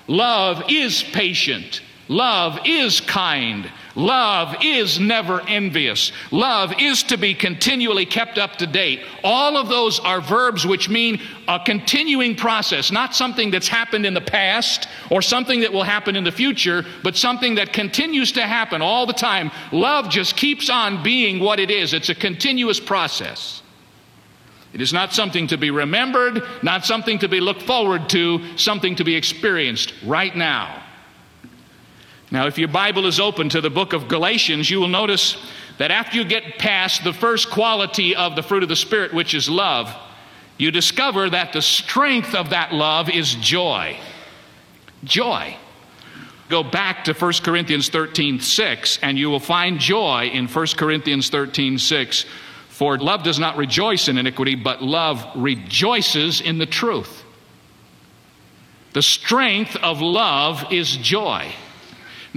Love 0.08 0.64
is 0.68 1.04
patient. 1.04 1.82
Love 2.10 2.60
is 2.66 3.02
kind. 3.02 3.70
Love 3.96 4.56
is 4.64 5.00
never 5.00 5.42
envious. 5.42 6.12
Love 6.32 6.72
is 6.80 7.04
to 7.04 7.18
be 7.18 7.34
continually 7.34 8.06
kept 8.06 8.38
up 8.38 8.56
to 8.58 8.68
date. 8.68 9.02
All 9.24 9.58
of 9.58 9.68
those 9.68 10.00
are 10.00 10.22
verbs 10.22 10.66
which 10.66 10.88
mean 10.88 11.20
a 11.48 11.60
continuing 11.60 12.36
process, 12.36 12.92
not 12.92 13.16
something 13.16 13.52
that's 13.52 13.68
happened 13.68 14.06
in 14.06 14.14
the 14.14 14.22
past 14.22 14.88
or 15.10 15.22
something 15.22 15.62
that 15.62 15.74
will 15.74 15.84
happen 15.84 16.16
in 16.16 16.24
the 16.24 16.32
future, 16.32 16.86
but 17.04 17.18
something 17.18 17.56
that 17.56 17.74
continues 17.74 18.32
to 18.34 18.44
happen 18.44 18.82
all 18.82 19.06
the 19.06 19.14
time. 19.14 19.52
Love 19.72 20.10
just 20.10 20.38
keeps 20.38 20.70
on 20.70 21.04
being 21.04 21.40
what 21.40 21.60
it 21.60 21.72
is, 21.72 21.94
it's 21.94 22.10
a 22.10 22.16
continuous 22.16 22.80
process. 22.80 23.64
It 24.74 24.82
is 24.82 24.94
not 24.94 25.14
something 25.14 25.48
to 25.48 25.58
be 25.58 25.72
remembered, 25.72 26.44
not 26.62 26.86
something 26.86 27.20
to 27.20 27.28
be 27.28 27.40
looked 27.40 27.64
forward 27.64 28.10
to, 28.10 28.58
something 28.58 28.96
to 28.98 29.04
be 29.04 29.16
experienced 29.16 29.94
right 30.06 30.36
now. 30.36 30.84
Now, 32.30 32.48
if 32.48 32.58
your 32.58 32.68
Bible 32.68 33.06
is 33.06 33.20
open 33.20 33.50
to 33.50 33.62
the 33.62 33.70
book 33.70 33.94
of 33.94 34.08
Galatians, 34.08 34.70
you 34.70 34.80
will 34.80 34.90
notice 34.90 35.38
that 35.78 35.92
after 35.92 36.18
you 36.18 36.26
get 36.26 36.58
past 36.58 37.04
the 37.04 37.14
first 37.14 37.50
quality 37.50 38.16
of 38.16 38.36
the 38.36 38.44
fruit 38.44 38.64
of 38.64 38.70
the 38.70 38.76
Spirit, 38.76 39.14
which 39.14 39.34
is 39.34 39.50
love, 39.50 39.96
you 40.58 40.72
discover 40.72 41.30
that 41.30 41.54
the 41.54 41.62
strength 41.62 42.36
of 42.36 42.50
that 42.50 42.74
love 42.74 43.10
is 43.10 43.36
joy. 43.36 43.98
Joy. 45.04 45.56
Go 46.50 46.64
back 46.64 47.06
to 47.06 47.14
1 47.14 47.34
Corinthians 47.44 47.90
13 47.90 48.40
6, 48.40 49.00
and 49.02 49.18
you 49.18 49.30
will 49.30 49.40
find 49.40 49.80
joy 49.80 50.30
in 50.34 50.48
1 50.48 50.68
Corinthians 50.78 51.30
13 51.30 51.78
6. 51.78 52.26
For 52.70 52.98
love 52.98 53.24
does 53.24 53.40
not 53.40 53.58
rejoice 53.58 54.08
in 54.08 54.18
iniquity, 54.18 54.56
but 54.56 54.82
love 54.84 55.26
rejoices 55.36 56.42
in 56.42 56.58
the 56.58 56.66
truth. 56.66 57.24
The 58.94 59.02
strength 59.02 59.76
of 59.78 60.02
love 60.02 60.72
is 60.72 60.98
joy. 60.98 61.54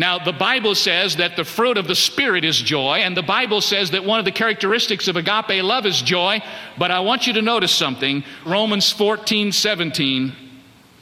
Now, 0.00 0.18
the 0.18 0.32
Bible 0.32 0.74
says 0.74 1.16
that 1.16 1.36
the 1.36 1.44
fruit 1.44 1.76
of 1.76 1.86
the 1.86 1.94
Spirit 1.94 2.42
is 2.42 2.56
joy, 2.56 3.00
and 3.00 3.14
the 3.14 3.22
Bible 3.22 3.60
says 3.60 3.90
that 3.90 4.02
one 4.02 4.18
of 4.18 4.24
the 4.24 4.32
characteristics 4.32 5.08
of 5.08 5.16
agape 5.16 5.62
love 5.62 5.84
is 5.84 6.00
joy. 6.00 6.42
But 6.78 6.90
I 6.90 7.00
want 7.00 7.26
you 7.26 7.34
to 7.34 7.42
notice 7.42 7.70
something 7.70 8.24
Romans 8.46 8.90
14 8.90 9.52
17. 9.52 10.32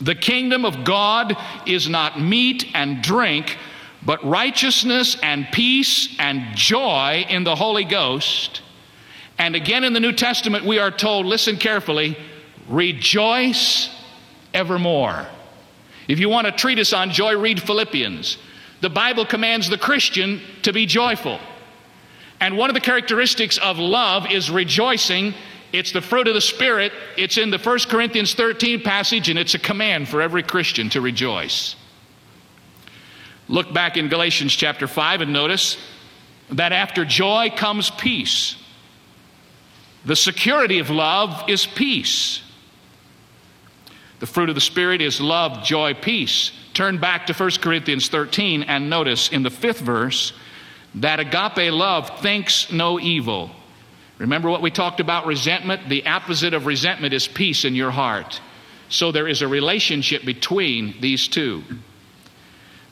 The 0.00 0.16
kingdom 0.16 0.64
of 0.64 0.82
God 0.82 1.36
is 1.64 1.88
not 1.88 2.20
meat 2.20 2.72
and 2.74 3.00
drink, 3.00 3.56
but 4.04 4.24
righteousness 4.24 5.16
and 5.22 5.46
peace 5.52 6.16
and 6.18 6.56
joy 6.56 7.24
in 7.28 7.44
the 7.44 7.54
Holy 7.54 7.84
Ghost. 7.84 8.62
And 9.38 9.54
again 9.54 9.84
in 9.84 9.92
the 9.92 10.00
New 10.00 10.12
Testament, 10.12 10.64
we 10.64 10.80
are 10.80 10.90
told, 10.90 11.24
listen 11.24 11.56
carefully, 11.56 12.18
rejoice 12.68 13.90
evermore. 14.52 15.28
If 16.08 16.18
you 16.18 16.28
want 16.28 16.48
a 16.48 16.52
treatise 16.52 16.92
on 16.92 17.12
joy, 17.12 17.38
read 17.38 17.62
Philippians. 17.62 18.38
The 18.80 18.90
Bible 18.90 19.26
commands 19.26 19.68
the 19.68 19.78
Christian 19.78 20.40
to 20.62 20.72
be 20.72 20.86
joyful. 20.86 21.40
And 22.40 22.56
one 22.56 22.70
of 22.70 22.74
the 22.74 22.80
characteristics 22.80 23.58
of 23.58 23.78
love 23.78 24.30
is 24.30 24.50
rejoicing 24.50 25.34
It's 25.72 25.92
the 25.92 26.00
fruit 26.00 26.28
of 26.28 26.34
the 26.34 26.40
Spirit. 26.40 26.92
It's 27.16 27.36
in 27.36 27.50
the 27.50 27.58
1 27.58 27.78
Corinthians 27.88 28.34
13 28.34 28.80
passage, 28.82 29.28
and 29.28 29.38
it's 29.38 29.54
a 29.54 29.58
command 29.58 30.08
for 30.08 30.22
every 30.22 30.42
Christian 30.42 30.88
to 30.90 31.00
rejoice. 31.00 31.76
Look 33.48 33.72
back 33.72 33.96
in 33.96 34.08
Galatians 34.08 34.54
chapter 34.54 34.86
5 34.86 35.22
and 35.22 35.32
notice 35.32 35.76
that 36.50 36.72
after 36.72 37.04
joy 37.04 37.52
comes 37.54 37.90
peace. 37.90 38.56
The 40.04 40.16
security 40.16 40.78
of 40.78 40.88
love 40.88 41.48
is 41.48 41.66
peace. 41.66 42.42
The 44.20 44.26
fruit 44.26 44.48
of 44.48 44.54
the 44.54 44.60
Spirit 44.60 45.02
is 45.02 45.20
love, 45.20 45.64
joy, 45.64 45.94
peace. 45.94 46.50
Turn 46.78 46.98
back 46.98 47.26
to 47.26 47.32
1 47.32 47.50
Corinthians 47.60 48.06
13 48.08 48.62
and 48.62 48.88
notice 48.88 49.30
in 49.30 49.42
the 49.42 49.50
fifth 49.50 49.80
verse 49.80 50.32
that 50.94 51.18
agape 51.18 51.72
love 51.72 52.20
thinks 52.20 52.70
no 52.70 53.00
evil. 53.00 53.50
Remember 54.18 54.48
what 54.48 54.62
we 54.62 54.70
talked 54.70 55.00
about 55.00 55.26
resentment? 55.26 55.88
The 55.88 56.06
opposite 56.06 56.54
of 56.54 56.66
resentment 56.66 57.12
is 57.14 57.26
peace 57.26 57.64
in 57.64 57.74
your 57.74 57.90
heart. 57.90 58.40
So 58.90 59.10
there 59.10 59.26
is 59.26 59.42
a 59.42 59.48
relationship 59.48 60.24
between 60.24 61.00
these 61.00 61.26
two. 61.26 61.64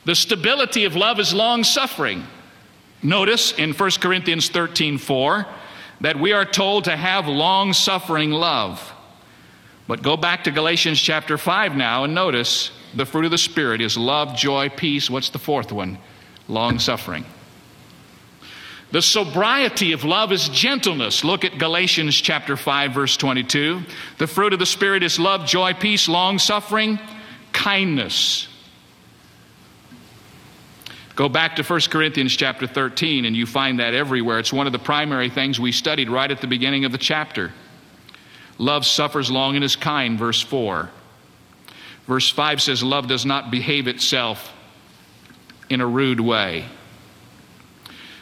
The 0.03 0.15
stability 0.15 0.83
of 0.83 0.97
love 0.97 1.17
is 1.17 1.33
long 1.33 1.63
suffering. 1.63 2.27
Notice 3.01 3.53
in 3.53 3.71
1 3.71 3.91
Corinthians 4.01 4.49
13 4.49 4.97
4 4.97 5.47
that 6.01 6.19
we 6.19 6.33
are 6.33 6.43
told 6.43 6.83
to 6.83 6.97
have 6.97 7.29
long 7.29 7.71
suffering 7.71 8.31
love. 8.31 8.93
But 9.87 10.01
go 10.01 10.17
back 10.17 10.43
to 10.43 10.51
Galatians 10.51 10.99
chapter 10.99 11.37
5 11.37 11.77
now 11.77 12.03
and 12.03 12.13
notice 12.13 12.71
the 12.95 13.05
fruit 13.05 13.25
of 13.25 13.31
the 13.31 13.37
Spirit 13.37 13.81
is 13.81 13.97
love, 13.97 14.35
joy, 14.35 14.69
peace. 14.69 15.09
What's 15.09 15.29
the 15.29 15.39
fourth 15.39 15.71
one? 15.71 15.97
Long 16.47 16.79
suffering. 16.79 17.25
The 18.91 19.01
sobriety 19.01 19.91
of 19.91 20.05
love 20.05 20.31
is 20.31 20.47
gentleness. 20.47 21.23
Look 21.23 21.43
at 21.43 21.57
Galatians 21.57 22.15
chapter 22.15 22.55
5 22.55 22.93
verse 22.93 23.17
22. 23.17 23.81
The 24.17 24.27
fruit 24.27 24.53
of 24.53 24.59
the 24.59 24.65
spirit 24.65 25.03
is 25.03 25.19
love, 25.19 25.45
joy, 25.45 25.73
peace, 25.73 26.07
long 26.07 26.39
suffering, 26.39 26.97
kindness. 27.51 28.47
Go 31.17 31.27
back 31.27 31.57
to 31.57 31.63
1 31.63 31.81
Corinthians 31.89 32.35
chapter 32.35 32.65
13 32.65 33.25
and 33.25 33.35
you 33.35 33.45
find 33.45 33.79
that 33.79 33.93
everywhere. 33.93 34.39
It's 34.39 34.53
one 34.53 34.67
of 34.67 34.73
the 34.73 34.79
primary 34.79 35.29
things 35.29 35.59
we 35.59 35.71
studied 35.73 36.09
right 36.09 36.29
at 36.29 36.39
the 36.39 36.47
beginning 36.47 36.85
of 36.85 36.91
the 36.91 36.97
chapter. 36.97 37.51
Love 38.57 38.85
suffers 38.85 39.29
long 39.29 39.55
and 39.55 39.65
is 39.65 39.75
kind, 39.75 40.17
verse 40.17 40.41
4. 40.41 40.89
Verse 42.07 42.29
5 42.29 42.61
says, 42.61 42.83
Love 42.83 43.07
does 43.07 43.25
not 43.25 43.51
behave 43.51 43.87
itself 43.87 44.53
in 45.69 45.81
a 45.81 45.87
rude 45.87 46.19
way. 46.19 46.65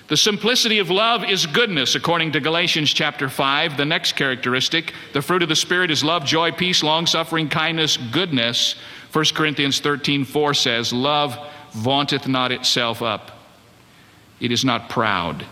The 0.07 0.17
simplicity 0.17 0.77
of 0.79 0.91
love 0.91 1.23
is 1.23 1.47
goodness, 1.47 1.95
according 1.95 2.33
to 2.33 2.39
Galatians 2.39 2.93
chapter 2.93 3.27
5. 3.27 3.77
The 3.77 3.85
next 3.85 4.13
characteristic, 4.13 4.93
the 5.13 5.21
fruit 5.21 5.41
of 5.41 5.49
the 5.49 5.55
Spirit 5.55 5.89
is 5.89 6.03
love, 6.03 6.25
joy, 6.25 6.51
peace, 6.51 6.83
long 6.83 7.07
suffering, 7.07 7.49
kindness, 7.49 7.97
goodness. 7.97 8.75
1 9.13 9.25
Corinthians 9.33 9.79
13 9.79 10.25
4 10.25 10.53
says, 10.53 10.93
Love 10.93 11.37
vaunteth 11.71 12.27
not 12.27 12.51
itself 12.51 13.01
up, 13.01 13.31
it 14.39 14.51
is 14.51 14.63
not 14.63 14.89
proud. 14.89 15.45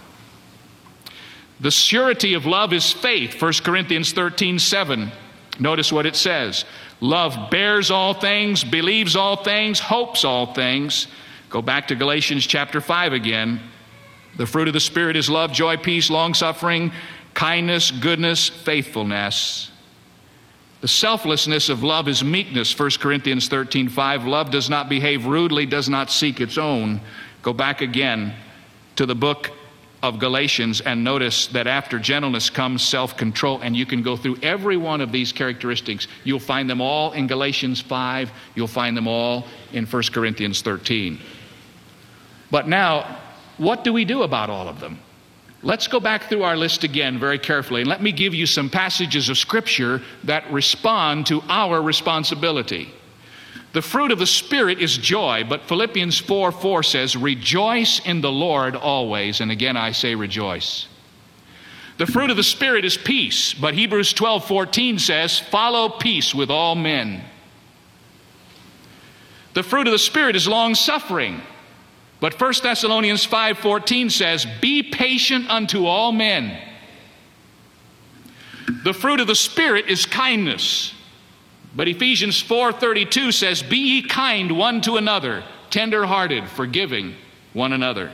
The 1.59 1.71
surety 1.71 2.33
of 2.33 2.45
love 2.45 2.73
is 2.73 2.91
faith, 2.91 3.41
1 3.41 3.53
Corinthians 3.63 4.11
13 4.11 4.59
7. 4.59 5.11
Notice 5.59 5.91
what 5.91 6.05
it 6.05 6.15
says 6.15 6.65
Love 7.03 7.49
bears 7.51 7.91
all 7.91 8.13
things, 8.13 8.63
believes 8.63 9.17
all 9.17 9.35
things, 9.35 9.77
hopes 9.77 10.23
all 10.23 10.53
things. 10.53 11.07
Go 11.49 11.61
back 11.61 11.89
to 11.89 11.95
Galatians 11.95 12.47
chapter 12.47 12.79
5 12.79 13.11
again. 13.11 13.59
The 14.37 14.45
fruit 14.45 14.69
of 14.69 14.73
the 14.73 14.79
Spirit 14.79 15.17
is 15.17 15.29
love, 15.29 15.51
joy, 15.51 15.75
peace, 15.75 16.09
long 16.09 16.33
suffering, 16.33 16.93
kindness, 17.33 17.91
goodness, 17.91 18.47
faithfulness. 18.47 19.69
The 20.79 20.87
selflessness 20.87 21.67
of 21.67 21.83
love 21.83 22.07
is 22.07 22.23
meekness, 22.23 22.79
1 22.79 22.91
Corinthians 23.01 23.49
13 23.49 23.89
5. 23.89 24.23
Love 24.23 24.49
does 24.49 24.69
not 24.69 24.87
behave 24.87 25.25
rudely, 25.25 25.65
does 25.65 25.89
not 25.89 26.09
seek 26.09 26.39
its 26.39 26.57
own. 26.57 27.01
Go 27.41 27.51
back 27.51 27.81
again 27.81 28.33
to 28.95 29.05
the 29.05 29.13
book 29.13 29.51
of 30.03 30.19
Galatians 30.19 30.81
and 30.81 31.01
notice 31.01 31.47
that 31.47 31.65
after 31.65 31.97
gentleness 31.97 32.49
comes 32.49 32.83
self 32.83 33.17
control. 33.17 33.61
And 33.61 33.75
you 33.75 33.85
can 33.85 34.03
go 34.03 34.15
through 34.15 34.37
every 34.43 34.77
one 34.77 35.01
of 35.01 35.11
these 35.11 35.31
characteristics. 35.31 36.07
You'll 36.25 36.39
find 36.39 36.69
them 36.69 36.81
all 36.81 37.13
in 37.13 37.25
Galatians 37.25 37.81
5, 37.81 38.31
you'll 38.53 38.67
find 38.67 38.95
them 38.95 39.07
all 39.07 39.47
in 39.71 39.85
1 39.85 40.03
Corinthians 40.11 40.61
13. 40.61 41.19
But 42.51 42.67
now, 42.67 43.17
what 43.57 43.83
do 43.83 43.93
we 43.93 44.05
do 44.05 44.23
about 44.23 44.49
all 44.49 44.67
of 44.67 44.79
them? 44.79 44.99
Let's 45.63 45.87
go 45.87 46.01
back 46.01 46.23
through 46.23 46.43
our 46.43 46.57
list 46.57 46.83
again 46.83 47.17
very 47.17 47.39
carefully 47.39 47.81
and 47.81 47.89
let 47.89 48.03
me 48.03 48.11
give 48.11 48.33
you 48.33 48.45
some 48.45 48.69
passages 48.69 49.29
of 49.29 49.37
Scripture 49.37 50.01
that 50.25 50.51
respond 50.51 51.27
to 51.27 51.41
our 51.47 51.81
responsibility. 51.81 52.91
The 53.73 53.81
fruit 53.81 54.11
of 54.11 54.19
the 54.19 54.27
Spirit 54.27 54.79
is 54.79 54.97
joy, 54.97 55.43
but 55.47 55.63
Philippians 55.63 56.19
4 56.19 56.51
4 56.51 56.83
says, 56.83 57.15
Rejoice 57.15 57.99
in 58.05 58.21
the 58.21 58.31
Lord 58.31 58.75
always. 58.75 59.41
And 59.41 59.51
again, 59.51 59.75
I 59.75 59.91
say 59.91 60.15
rejoice. 60.15 60.87
The 61.97 62.05
fruit 62.05 62.29
of 62.29 62.37
the 62.37 62.43
Spirit 62.43 62.85
is 62.85 62.97
peace, 62.97 63.53
but 63.53 63.73
Hebrews 63.73 64.13
12 64.13 64.45
14 64.45 64.99
says, 64.99 65.39
Follow 65.39 65.89
peace 65.89 66.33
with 66.33 66.51
all 66.51 66.75
men. 66.75 67.23
The 69.53 69.63
fruit 69.63 69.87
of 69.87 69.91
the 69.91 69.99
Spirit 69.99 70.35
is 70.35 70.47
long 70.47 70.75
suffering, 70.75 71.41
but 72.19 72.39
1 72.39 72.63
Thessalonians 72.63 73.25
5:14 73.25 74.09
says, 74.09 74.45
"Be 74.61 74.81
patient 74.81 75.49
unto 75.49 75.85
all 75.85 76.11
men." 76.11 76.57
The 78.83 78.93
fruit 78.93 79.19
of 79.19 79.27
the 79.27 79.35
spirit 79.35 79.89
is 79.89 80.05
kindness. 80.05 80.93
But 81.75 81.87
Ephesians 81.87 82.41
4:32 82.41 83.31
says, 83.31 83.63
"Be 83.63 83.77
ye 83.77 84.01
kind 84.03 84.51
one 84.51 84.81
to 84.81 84.97
another, 84.97 85.43
tender-hearted, 85.69 86.47
forgiving 86.49 87.15
one 87.53 87.73
another." 87.73 88.11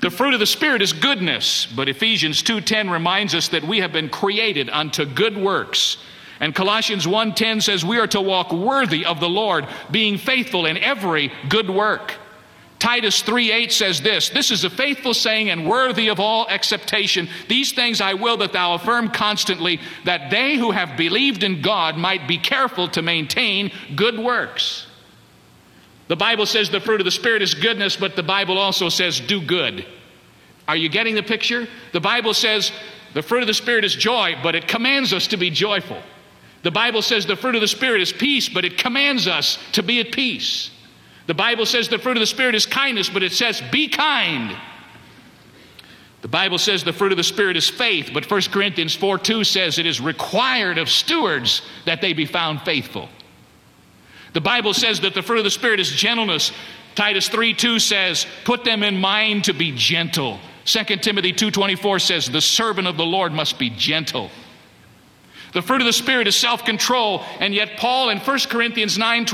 The 0.00 0.10
fruit 0.10 0.34
of 0.34 0.40
the 0.40 0.46
spirit 0.46 0.82
is 0.82 0.92
goodness, 0.92 1.66
but 1.74 1.88
Ephesians 1.88 2.42
2:10 2.42 2.90
reminds 2.90 3.34
us 3.34 3.48
that 3.48 3.64
we 3.64 3.80
have 3.80 3.92
been 3.92 4.08
created 4.08 4.68
unto 4.70 5.04
good 5.04 5.36
works. 5.36 5.96
And 6.38 6.54
Colossians 6.54 7.06
1:10 7.06 7.60
says 7.60 7.84
we 7.84 7.98
are 7.98 8.06
to 8.08 8.20
walk 8.20 8.52
worthy 8.52 9.06
of 9.06 9.20
the 9.20 9.28
Lord, 9.28 9.66
being 9.90 10.18
faithful 10.18 10.66
in 10.66 10.76
every 10.76 11.32
good 11.48 11.70
work. 11.70 12.14
Titus 12.86 13.20
3:8 13.20 13.72
says 13.72 14.00
this, 14.00 14.28
this 14.28 14.52
is 14.52 14.62
a 14.62 14.70
faithful 14.70 15.12
saying 15.12 15.50
and 15.50 15.68
worthy 15.68 16.06
of 16.06 16.20
all 16.20 16.48
acceptation. 16.48 17.28
These 17.48 17.72
things 17.72 18.00
I 18.00 18.14
will 18.14 18.36
that 18.36 18.52
thou 18.52 18.74
affirm 18.74 19.10
constantly 19.10 19.80
that 20.04 20.30
they 20.30 20.54
who 20.54 20.70
have 20.70 20.96
believed 20.96 21.42
in 21.42 21.62
God 21.62 21.96
might 21.96 22.28
be 22.28 22.38
careful 22.38 22.86
to 22.90 23.02
maintain 23.02 23.72
good 23.96 24.16
works. 24.16 24.86
The 26.06 26.14
Bible 26.14 26.46
says 26.46 26.70
the 26.70 26.78
fruit 26.78 27.00
of 27.00 27.04
the 27.04 27.10
spirit 27.10 27.42
is 27.42 27.54
goodness, 27.54 27.96
but 27.96 28.14
the 28.14 28.22
Bible 28.22 28.56
also 28.56 28.88
says 28.88 29.18
do 29.18 29.40
good. 29.40 29.84
Are 30.68 30.76
you 30.76 30.88
getting 30.88 31.16
the 31.16 31.24
picture? 31.24 31.66
The 31.90 32.00
Bible 32.00 32.34
says 32.34 32.70
the 33.14 33.22
fruit 33.22 33.40
of 33.40 33.48
the 33.48 33.54
spirit 33.54 33.84
is 33.84 33.96
joy, 33.96 34.36
but 34.44 34.54
it 34.54 34.68
commands 34.68 35.12
us 35.12 35.26
to 35.26 35.36
be 35.36 35.50
joyful. 35.50 36.00
The 36.62 36.70
Bible 36.70 37.02
says 37.02 37.26
the 37.26 37.34
fruit 37.34 37.56
of 37.56 37.60
the 37.62 37.66
spirit 37.66 38.00
is 38.00 38.12
peace, 38.12 38.48
but 38.48 38.64
it 38.64 38.78
commands 38.78 39.26
us 39.26 39.58
to 39.72 39.82
be 39.82 39.98
at 39.98 40.12
peace. 40.12 40.70
The 41.26 41.34
Bible 41.34 41.66
says 41.66 41.88
the 41.88 41.98
fruit 41.98 42.16
of 42.16 42.20
the 42.20 42.26
Spirit 42.26 42.54
is 42.54 42.66
kindness, 42.66 43.08
but 43.08 43.22
it 43.22 43.32
says, 43.32 43.62
be 43.72 43.88
kind. 43.88 44.56
The 46.22 46.28
Bible 46.28 46.58
says 46.58 46.82
the 46.82 46.92
fruit 46.92 47.12
of 47.12 47.18
the 47.18 47.24
Spirit 47.24 47.56
is 47.56 47.68
faith, 47.68 48.10
but 48.12 48.28
1 48.28 48.42
Corinthians 48.50 48.94
4 48.94 49.18
2 49.18 49.44
says 49.44 49.78
it 49.78 49.86
is 49.86 50.00
required 50.00 50.78
of 50.78 50.88
stewards 50.88 51.62
that 51.84 52.00
they 52.00 52.12
be 52.12 52.26
found 52.26 52.62
faithful. 52.62 53.08
The 54.32 54.40
Bible 54.40 54.74
says 54.74 55.00
that 55.00 55.14
the 55.14 55.22
fruit 55.22 55.38
of 55.38 55.44
the 55.44 55.50
Spirit 55.50 55.80
is 55.80 55.90
gentleness. 55.90 56.52
Titus 56.94 57.28
3 57.28 57.54
2 57.54 57.78
says, 57.78 58.26
put 58.44 58.64
them 58.64 58.82
in 58.82 58.96
mind 58.96 59.44
to 59.44 59.52
be 59.52 59.72
gentle. 59.72 60.38
2 60.64 60.96
Timothy 60.96 61.32
2.24 61.32 62.00
says, 62.00 62.26
the 62.28 62.40
servant 62.40 62.88
of 62.88 62.96
the 62.96 63.06
Lord 63.06 63.32
must 63.32 63.58
be 63.58 63.70
gentle. 63.70 64.30
The 65.56 65.62
fruit 65.62 65.80
of 65.80 65.86
the 65.86 65.92
Spirit 65.94 66.26
is 66.26 66.36
self 66.36 66.66
control, 66.66 67.24
and 67.40 67.54
yet 67.54 67.78
Paul 67.78 68.10
in 68.10 68.18
1 68.18 68.38
Corinthians 68.50 68.98
9 68.98 69.26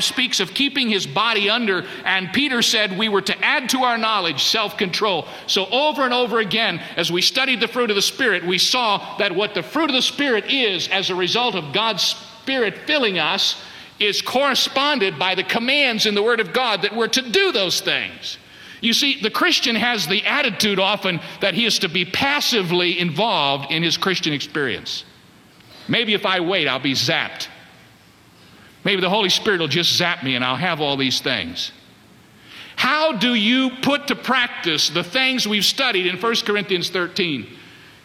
speaks 0.00 0.40
of 0.40 0.54
keeping 0.54 0.88
his 0.88 1.06
body 1.06 1.50
under, 1.50 1.84
and 2.02 2.32
Peter 2.32 2.62
said 2.62 2.96
we 2.96 3.10
were 3.10 3.20
to 3.20 3.44
add 3.44 3.68
to 3.68 3.84
our 3.84 3.98
knowledge 3.98 4.42
self 4.42 4.78
control. 4.78 5.28
So, 5.46 5.66
over 5.66 6.04
and 6.04 6.14
over 6.14 6.38
again, 6.38 6.80
as 6.96 7.12
we 7.12 7.20
studied 7.20 7.60
the 7.60 7.68
fruit 7.68 7.90
of 7.90 7.96
the 7.96 8.00
Spirit, 8.00 8.46
we 8.46 8.56
saw 8.56 9.18
that 9.18 9.36
what 9.36 9.52
the 9.52 9.62
fruit 9.62 9.90
of 9.90 9.94
the 9.94 10.00
Spirit 10.00 10.50
is 10.50 10.88
as 10.88 11.10
a 11.10 11.14
result 11.14 11.54
of 11.54 11.74
God's 11.74 12.02
Spirit 12.40 12.78
filling 12.86 13.18
us 13.18 13.62
is 14.00 14.22
corresponded 14.22 15.18
by 15.18 15.34
the 15.34 15.44
commands 15.44 16.06
in 16.06 16.14
the 16.14 16.22
Word 16.22 16.40
of 16.40 16.54
God 16.54 16.80
that 16.82 16.96
we're 16.96 17.08
to 17.08 17.30
do 17.30 17.52
those 17.52 17.82
things. 17.82 18.38
You 18.80 18.94
see, 18.94 19.20
the 19.20 19.30
Christian 19.30 19.76
has 19.76 20.06
the 20.06 20.24
attitude 20.24 20.78
often 20.78 21.20
that 21.42 21.52
he 21.52 21.66
is 21.66 21.80
to 21.80 21.90
be 21.90 22.06
passively 22.06 22.98
involved 22.98 23.70
in 23.70 23.82
his 23.82 23.98
Christian 23.98 24.32
experience. 24.32 25.04
Maybe 25.88 26.14
if 26.14 26.26
I 26.26 26.40
wait, 26.40 26.68
I'll 26.68 26.78
be 26.78 26.92
zapped. 26.92 27.48
Maybe 28.84 29.00
the 29.00 29.10
Holy 29.10 29.28
Spirit 29.28 29.60
will 29.60 29.68
just 29.68 29.96
zap 29.96 30.22
me 30.22 30.36
and 30.36 30.44
I'll 30.44 30.56
have 30.56 30.80
all 30.80 30.96
these 30.96 31.20
things. 31.20 31.72
How 32.76 33.16
do 33.16 33.34
you 33.34 33.70
put 33.82 34.08
to 34.08 34.14
practice 34.14 34.90
the 34.90 35.02
things 35.02 35.48
we've 35.48 35.64
studied 35.64 36.06
in 36.06 36.20
1 36.20 36.34
Corinthians 36.44 36.90
13? 36.90 37.46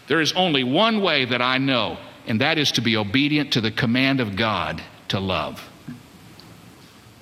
There 0.07 0.21
is 0.21 0.33
only 0.33 0.63
one 0.63 1.01
way 1.01 1.25
that 1.25 1.41
I 1.41 1.57
know, 1.57 1.97
and 2.25 2.41
that 2.41 2.57
is 2.57 2.71
to 2.73 2.81
be 2.81 2.97
obedient 2.97 3.53
to 3.53 3.61
the 3.61 3.71
command 3.71 4.21
of 4.21 4.35
God 4.35 4.81
to 5.09 5.19
love. 5.19 5.69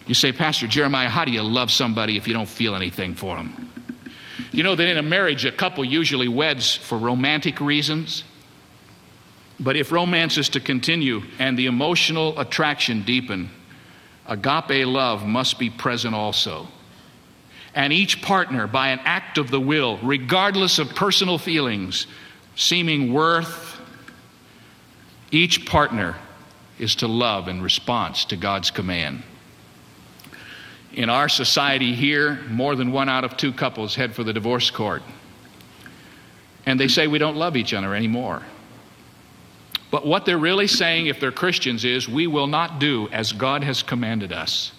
You 0.07 0.13
say, 0.15 0.31
Pastor 0.31 0.67
Jeremiah, 0.67 1.09
how 1.09 1.25
do 1.25 1.31
you 1.31 1.43
love 1.43 1.69
somebody 1.69 2.17
if 2.17 2.27
you 2.27 2.33
don't 2.33 2.49
feel 2.49 2.75
anything 2.75 3.13
for 3.13 3.35
them? 3.35 3.69
You 4.51 4.63
know 4.63 4.75
that 4.75 4.87
in 4.87 4.97
a 4.97 5.03
marriage, 5.03 5.45
a 5.45 5.51
couple 5.51 5.83
usually 5.83 6.27
weds 6.27 6.75
for 6.75 6.97
romantic 6.97 7.59
reasons. 7.59 8.23
But 9.59 9.75
if 9.75 9.91
romance 9.91 10.37
is 10.37 10.49
to 10.49 10.59
continue 10.59 11.21
and 11.37 11.57
the 11.57 11.65
emotional 11.65 12.39
attraction 12.39 13.03
deepen, 13.03 13.49
agape 14.25 14.85
love 14.87 15.25
must 15.25 15.59
be 15.59 15.69
present 15.69 16.15
also. 16.15 16.67
And 17.75 17.91
each 17.93 18.21
partner, 18.21 18.67
by 18.67 18.89
an 18.89 18.99
act 19.03 19.37
of 19.37 19.51
the 19.51 19.59
will, 19.59 19.99
regardless 20.01 20.79
of 20.79 20.95
personal 20.95 21.37
feelings, 21.37 22.07
seeming 22.55 23.13
worth, 23.13 23.79
each 25.31 25.65
partner 25.65 26.15
is 26.79 26.95
to 26.95 27.07
love 27.07 27.47
in 27.47 27.61
response 27.61 28.25
to 28.25 28.35
God's 28.35 28.71
command. 28.71 29.23
In 30.93 31.09
our 31.09 31.29
society 31.29 31.93
here, 31.93 32.39
more 32.49 32.75
than 32.75 32.91
one 32.91 33.09
out 33.09 33.23
of 33.23 33.37
two 33.37 33.53
couples 33.53 33.93
head 33.93 34.15
for 34.15 34.23
the 34.23 34.33
divorce 34.33 34.71
court. 34.71 35.03
And 36.65 36.79
they 36.79 36.87
say 36.87 37.07
we 37.07 37.19
don't 37.19 37.37
love 37.37 37.55
each 37.55 37.73
other 37.73 37.93
anymore. 37.93 38.41
But 39.91 40.05
what 40.05 40.25
they're 40.25 40.37
really 40.37 40.67
saying, 40.67 41.07
if 41.07 41.19
they're 41.19 41.31
Christians, 41.31 41.83
is 41.83 42.07
we 42.07 42.27
will 42.27 42.47
not 42.47 42.79
do 42.79 43.09
as 43.11 43.31
God 43.31 43.63
has 43.63 43.81
commanded 43.81 44.31
us. 44.31 44.71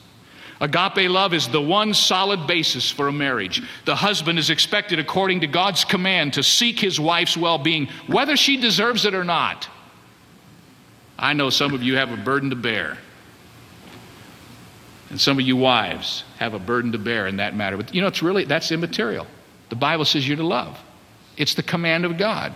Agape 0.61 1.09
love 1.09 1.33
is 1.33 1.49
the 1.49 1.61
one 1.61 1.95
solid 1.95 2.47
basis 2.47 2.91
for 2.91 3.09
a 3.09 3.13
marriage. 3.13 3.63
The 3.87 3.97
husband 3.97 4.39
is 4.39 4.51
expected, 4.51 4.99
according 4.99 5.41
to 5.41 5.47
God's 5.47 5.85
command, 5.85 6.35
to 6.35 6.43
seek 6.43 6.79
his 6.79 7.01
wife's 7.01 7.37
well 7.37 7.59
being, 7.59 7.89
whether 8.07 8.37
she 8.37 8.59
deserves 8.59 9.07
it 9.07 9.15
or 9.15 9.25
not. 9.25 9.69
I 11.19 11.33
know 11.33 11.51
some 11.51 11.75
of 11.75 11.83
you 11.83 11.97
have 11.97 12.13
a 12.13 12.17
burden 12.17 12.51
to 12.51 12.57
bear. 12.57 12.99
And 15.09 15.21
some 15.21 15.39
of 15.39 15.47
you 15.47 15.57
wives 15.57 16.25
have 16.39 16.55
a 16.55 16.59
burden 16.59 16.93
to 16.93 16.99
bear 16.99 17.27
in 17.27 17.37
that 17.39 17.57
matter. 17.57 17.77
But 17.77 17.95
you 17.95 18.01
know, 18.01 18.07
it's 18.07 18.23
really, 18.23 18.45
that's 18.45 18.71
immaterial. 18.71 19.27
The 19.71 19.77
Bible 19.77 20.05
says 20.05 20.27
you're 20.27 20.37
to 20.37 20.47
love, 20.47 20.79
it's 21.37 21.55
the 21.55 21.63
command 21.63 22.05
of 22.05 22.19
God. 22.19 22.53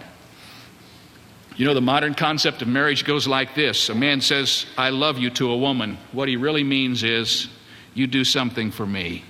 You 1.57 1.67
know, 1.67 1.75
the 1.75 1.81
modern 1.81 2.15
concept 2.15 2.63
of 2.63 2.69
marriage 2.69 3.05
goes 3.05 3.29
like 3.29 3.55
this 3.55 3.89
a 3.89 3.95
man 3.95 4.21
says, 4.21 4.67
I 4.77 4.91
love 4.91 5.19
you 5.19 5.31
to 5.31 5.51
a 5.51 5.57
woman. 5.57 5.99
What 6.13 6.29
he 6.29 6.37
really 6.37 6.65
means 6.65 7.03
is, 7.03 7.49
you 7.95 8.07
do 8.09 8.25
something 8.25 8.73
for 8.73 8.85
me. 8.85 9.25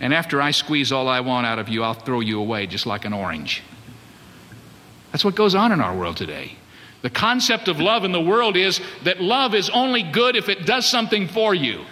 And 0.00 0.12
after 0.12 0.42
I 0.42 0.50
squeeze 0.50 0.90
all 0.90 1.08
I 1.08 1.20
want 1.20 1.46
out 1.46 1.58
of 1.58 1.68
you, 1.68 1.84
I'll 1.84 1.94
throw 1.94 2.20
you 2.20 2.40
away 2.40 2.66
just 2.66 2.86
like 2.86 3.04
an 3.04 3.12
orange. 3.12 3.62
That's 5.12 5.24
what 5.24 5.34
goes 5.34 5.54
on 5.54 5.72
in 5.72 5.80
our 5.80 5.96
world 5.96 6.16
today. 6.16 6.56
The 7.02 7.10
concept 7.10 7.68
of 7.68 7.80
love 7.80 8.04
in 8.04 8.12
the 8.12 8.20
world 8.20 8.56
is 8.56 8.80
that 9.04 9.20
love 9.20 9.54
is 9.54 9.70
only 9.70 10.02
good 10.02 10.36
if 10.36 10.48
it 10.48 10.66
does 10.66 10.86
something 10.86 11.28
for 11.28 11.54
you. 11.54 11.84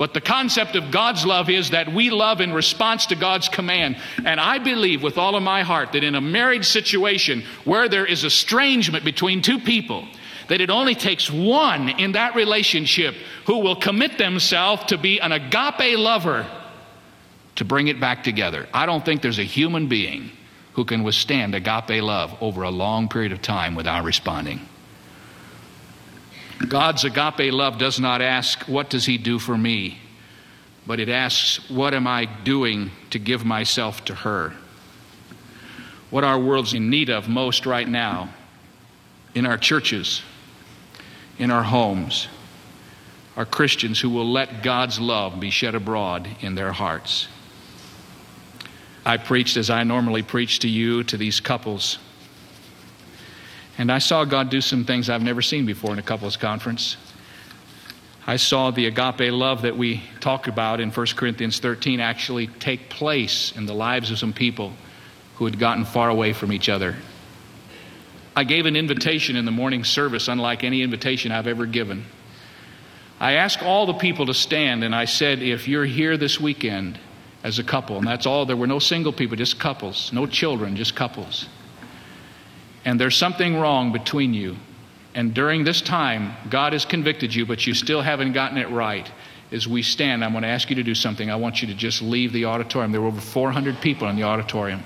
But 0.00 0.14
the 0.14 0.20
concept 0.22 0.76
of 0.76 0.90
God's 0.90 1.26
love 1.26 1.50
is 1.50 1.70
that 1.70 1.92
we 1.92 2.08
love 2.08 2.40
in 2.40 2.54
response 2.54 3.04
to 3.04 3.16
God's 3.16 3.50
command. 3.50 3.98
And 4.24 4.40
I 4.40 4.56
believe 4.56 5.02
with 5.02 5.18
all 5.18 5.36
of 5.36 5.42
my 5.42 5.62
heart 5.62 5.92
that 5.92 6.02
in 6.02 6.14
a 6.14 6.22
marriage 6.22 6.64
situation 6.64 7.44
where 7.66 7.86
there 7.86 8.06
is 8.06 8.24
estrangement 8.24 9.04
between 9.04 9.42
two 9.42 9.58
people, 9.58 10.08
that 10.48 10.62
it 10.62 10.70
only 10.70 10.94
takes 10.94 11.30
one 11.30 11.90
in 11.90 12.12
that 12.12 12.34
relationship 12.34 13.14
who 13.44 13.58
will 13.58 13.76
commit 13.76 14.16
themselves 14.16 14.86
to 14.86 14.96
be 14.96 15.20
an 15.20 15.32
agape 15.32 15.98
lover 15.98 16.46
to 17.56 17.66
bring 17.66 17.88
it 17.88 18.00
back 18.00 18.24
together. 18.24 18.66
I 18.72 18.86
don't 18.86 19.04
think 19.04 19.20
there's 19.20 19.38
a 19.38 19.44
human 19.44 19.86
being 19.86 20.30
who 20.72 20.86
can 20.86 21.02
withstand 21.02 21.54
agape 21.54 22.02
love 22.02 22.34
over 22.40 22.62
a 22.62 22.70
long 22.70 23.10
period 23.10 23.32
of 23.32 23.42
time 23.42 23.74
without 23.74 24.04
responding. 24.04 24.66
God's 26.68 27.04
agape 27.04 27.52
love 27.52 27.78
does 27.78 27.98
not 27.98 28.20
ask, 28.20 28.62
What 28.68 28.90
does 28.90 29.06
He 29.06 29.18
do 29.18 29.38
for 29.38 29.56
me? 29.56 29.98
but 30.86 30.98
it 30.98 31.08
asks, 31.08 31.70
What 31.70 31.94
am 31.94 32.06
I 32.06 32.24
doing 32.24 32.90
to 33.10 33.20
give 33.20 33.44
myself 33.44 34.04
to 34.06 34.14
her? 34.14 34.52
What 36.10 36.24
our 36.24 36.38
world's 36.38 36.74
in 36.74 36.90
need 36.90 37.10
of 37.10 37.28
most 37.28 37.64
right 37.64 37.88
now, 37.88 38.30
in 39.34 39.46
our 39.46 39.56
churches, 39.56 40.22
in 41.38 41.52
our 41.52 41.62
homes, 41.62 42.26
are 43.36 43.44
Christians 43.44 44.00
who 44.00 44.10
will 44.10 44.28
let 44.28 44.64
God's 44.64 44.98
love 44.98 45.38
be 45.38 45.50
shed 45.50 45.76
abroad 45.76 46.28
in 46.40 46.56
their 46.56 46.72
hearts. 46.72 47.28
I 49.06 49.16
preached 49.16 49.56
as 49.56 49.70
I 49.70 49.84
normally 49.84 50.22
preach 50.22 50.58
to 50.60 50.68
you, 50.68 51.04
to 51.04 51.16
these 51.16 51.38
couples 51.38 51.98
and 53.80 53.90
I 53.90 53.98
saw 53.98 54.26
God 54.26 54.50
do 54.50 54.60
some 54.60 54.84
things 54.84 55.08
I've 55.08 55.22
never 55.22 55.40
seen 55.40 55.64
before 55.64 55.94
in 55.94 55.98
a 55.98 56.02
couples 56.02 56.36
conference. 56.36 56.98
I 58.26 58.36
saw 58.36 58.70
the 58.70 58.84
agape 58.84 59.32
love 59.32 59.62
that 59.62 59.74
we 59.74 60.02
talk 60.20 60.48
about 60.48 60.80
in 60.80 60.90
1 60.90 61.06
Corinthians 61.16 61.60
13 61.60 61.98
actually 61.98 62.48
take 62.48 62.90
place 62.90 63.52
in 63.56 63.64
the 63.64 63.72
lives 63.72 64.10
of 64.10 64.18
some 64.18 64.34
people 64.34 64.74
who 65.36 65.46
had 65.46 65.58
gotten 65.58 65.86
far 65.86 66.10
away 66.10 66.34
from 66.34 66.52
each 66.52 66.68
other. 66.68 66.94
I 68.36 68.44
gave 68.44 68.66
an 68.66 68.76
invitation 68.76 69.34
in 69.34 69.46
the 69.46 69.50
morning 69.50 69.84
service, 69.84 70.28
unlike 70.28 70.62
any 70.62 70.82
invitation 70.82 71.32
I've 71.32 71.46
ever 71.46 71.64
given. 71.64 72.04
I 73.18 73.32
asked 73.32 73.62
all 73.62 73.86
the 73.86 73.94
people 73.94 74.26
to 74.26 74.34
stand, 74.34 74.84
and 74.84 74.94
I 74.94 75.06
said, 75.06 75.40
If 75.40 75.66
you're 75.66 75.86
here 75.86 76.18
this 76.18 76.38
weekend 76.38 76.98
as 77.42 77.58
a 77.58 77.64
couple, 77.64 77.96
and 77.96 78.06
that's 78.06 78.26
all, 78.26 78.44
there 78.44 78.58
were 78.58 78.66
no 78.66 78.78
single 78.78 79.14
people, 79.14 79.38
just 79.38 79.58
couples, 79.58 80.12
no 80.12 80.26
children, 80.26 80.76
just 80.76 80.94
couples 80.94 81.48
and 82.84 83.00
there's 83.00 83.16
something 83.16 83.56
wrong 83.56 83.92
between 83.92 84.34
you, 84.34 84.56
and 85.14 85.34
during 85.34 85.64
this 85.64 85.82
time, 85.82 86.34
God 86.48 86.72
has 86.72 86.84
convicted 86.84 87.34
you, 87.34 87.44
but 87.46 87.66
you 87.66 87.74
still 87.74 88.00
haven't 88.00 88.32
gotten 88.32 88.58
it 88.58 88.70
right, 88.70 89.10
as 89.52 89.66
we 89.66 89.82
stand, 89.82 90.24
I'm 90.24 90.32
going 90.32 90.42
to 90.42 90.48
ask 90.48 90.70
you 90.70 90.76
to 90.76 90.84
do 90.84 90.94
something. 90.94 91.28
I 91.30 91.36
want 91.36 91.60
you 91.60 91.68
to 91.68 91.74
just 91.74 92.02
leave 92.02 92.32
the 92.32 92.44
auditorium. 92.44 92.92
There 92.92 93.00
were 93.00 93.08
over 93.08 93.20
400 93.20 93.80
people 93.80 94.08
in 94.08 94.14
the 94.14 94.22
auditorium. 94.22 94.84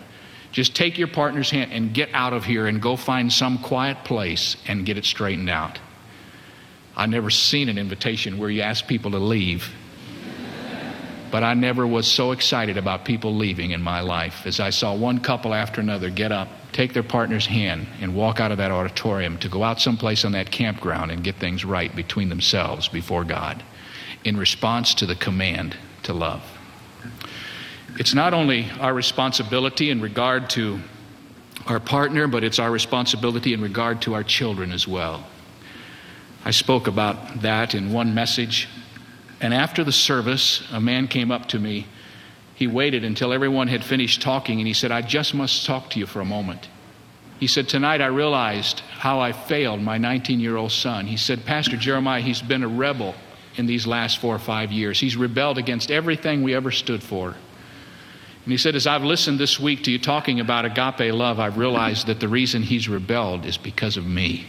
Just 0.53 0.75
take 0.75 0.97
your 0.97 1.09
partner's 1.09 1.51
hand 1.51 1.73
and 1.73 1.93
get 1.93 2.09
out 2.15 2.33
of 2.33 2.45
here 2.45 2.67
and 2.67 2.81
go 2.81 2.97
find 2.97 3.31
some 3.31 3.59
quiet 3.59 4.05
place 4.05 4.57
and 4.67 4.87
get 4.87 4.97
it 4.97 5.05
straightened 5.05 5.51
out. 5.51 5.79
I've 6.97 7.11
never 7.11 7.29
seen 7.29 7.69
an 7.69 7.77
invitation 7.77 8.39
where 8.39 8.49
you 8.49 8.63
ask 8.63 8.87
people 8.87 9.11
to 9.11 9.19
leave. 9.19 9.69
But 11.31 11.43
I 11.43 11.55
never 11.55 11.87
was 11.87 12.07
so 12.07 12.31
excited 12.31 12.79
about 12.79 13.05
people 13.05 13.35
leaving 13.35 13.73
in 13.73 13.83
my 13.83 14.01
life 14.01 14.47
as 14.47 14.61
I 14.61 14.71
saw 14.71 14.95
one 14.95 15.19
couple 15.19 15.53
after 15.53 15.81
another 15.81 16.09
get 16.09 16.31
up 16.31 16.49
take 16.75 16.93
their 16.93 17.05
partner's 17.05 17.47
hand 17.47 17.87
and 18.01 18.15
walk 18.15 18.41
out 18.41 18.51
of 18.51 18.59
that 18.59 18.73
auditorium 18.73 19.39
to 19.39 19.49
go 19.49 19.63
out 19.63 19.81
someplace 19.81 20.25
on 20.25 20.33
that 20.33 20.51
campground 20.51 21.13
and 21.13 21.23
get 21.23 21.37
things 21.37 21.65
right 21.65 21.95
between 21.95 22.29
themselves 22.29 22.89
before 22.89 23.23
God 23.25 23.63
in 24.25 24.37
response 24.37 24.93
to 24.95 25.07
the 25.07 25.15
command 25.15 25.77
to 26.03 26.13
love. 26.13 26.43
It's 27.97 28.13
not 28.13 28.35
only 28.35 28.69
our 28.81 28.93
responsibility 28.93 29.91
in 29.91 30.01
regard 30.01 30.51
to 30.51 30.81
our 31.67 31.79
partner, 31.79 32.27
but 32.27 32.43
it's 32.43 32.59
our 32.59 32.73
responsibility 32.73 33.55
in 33.55 33.61
regard 33.61 34.03
to 34.03 34.15
our 34.15 34.25
children 34.25 34.73
as 34.73 34.89
well. 34.89 35.25
I 36.45 36.51
spoke 36.51 36.89
about 36.89 37.43
that 37.43 37.75
in 37.77 37.93
one 37.93 38.15
message. 38.15 38.69
And 39.41 39.55
after 39.55 39.85
the 39.85 39.93
service, 39.93 40.67
a 40.73 40.81
man 40.81 41.07
came 41.07 41.31
up 41.31 41.49
to 41.51 41.59
me 41.61 41.87
he 42.55 42.67
waited 42.67 43.05
until 43.05 43.33
everyone 43.33 43.69
had 43.69 43.85
finished 43.85 44.23
talking 44.23 44.61
and 44.61 44.67
he 44.67 44.75
said, 44.75 44.93
I 44.93 45.03
just 45.03 45.35
must 45.35 45.67
talk 45.67 45.91
to 45.91 45.99
you 45.99 46.07
for 46.07 46.21
a 46.21 46.25
moment. 46.25 46.69
He 47.41 47.49
said, 47.49 47.69
Tonight 47.69 48.01
I 48.01 48.07
realized 48.07 48.81
how 48.81 49.21
I 49.21 49.33
failed 49.33 49.81
my 49.81 49.99
19 49.99 50.41
year 50.41 50.57
old 50.57 50.73
son. 50.73 51.07
He 51.07 51.17
said, 51.17 51.45
Pastor 51.45 51.77
Jeremiah, 51.77 52.21
he's 52.21 52.43
been 52.43 52.63
a 52.63 52.69
rebel 52.69 53.15
in 53.57 53.67
these 53.67 53.87
last 53.87 54.19
four 54.19 54.35
or 54.35 54.39
five 54.39 54.73
years. 54.73 55.01
He's 55.01 55.17
rebelled 55.17 55.59
against 55.59 55.91
everything 55.91 56.43
we 56.43 56.55
ever 56.55 56.71
stood 56.71 57.03
for. 57.03 57.29
And 58.45 58.53
he 58.53 58.57
said, 58.57 58.77
As 58.77 58.87
I've 58.87 59.03
listened 59.03 59.41
this 59.41 59.59
week 59.59 59.85
to 59.85 59.91
you 59.91 59.99
talking 59.99 60.39
about 60.39 60.65
agape 60.65 61.13
love, 61.13 61.41
I've 61.41 61.59
realized 61.59 62.07
that 62.07 62.21
the 62.21 62.29
reason 62.29 62.63
he's 62.63 62.89
rebelled 62.89 63.47
is 63.47 63.57
because 63.57 63.97
of 63.97 64.07
me. 64.07 64.47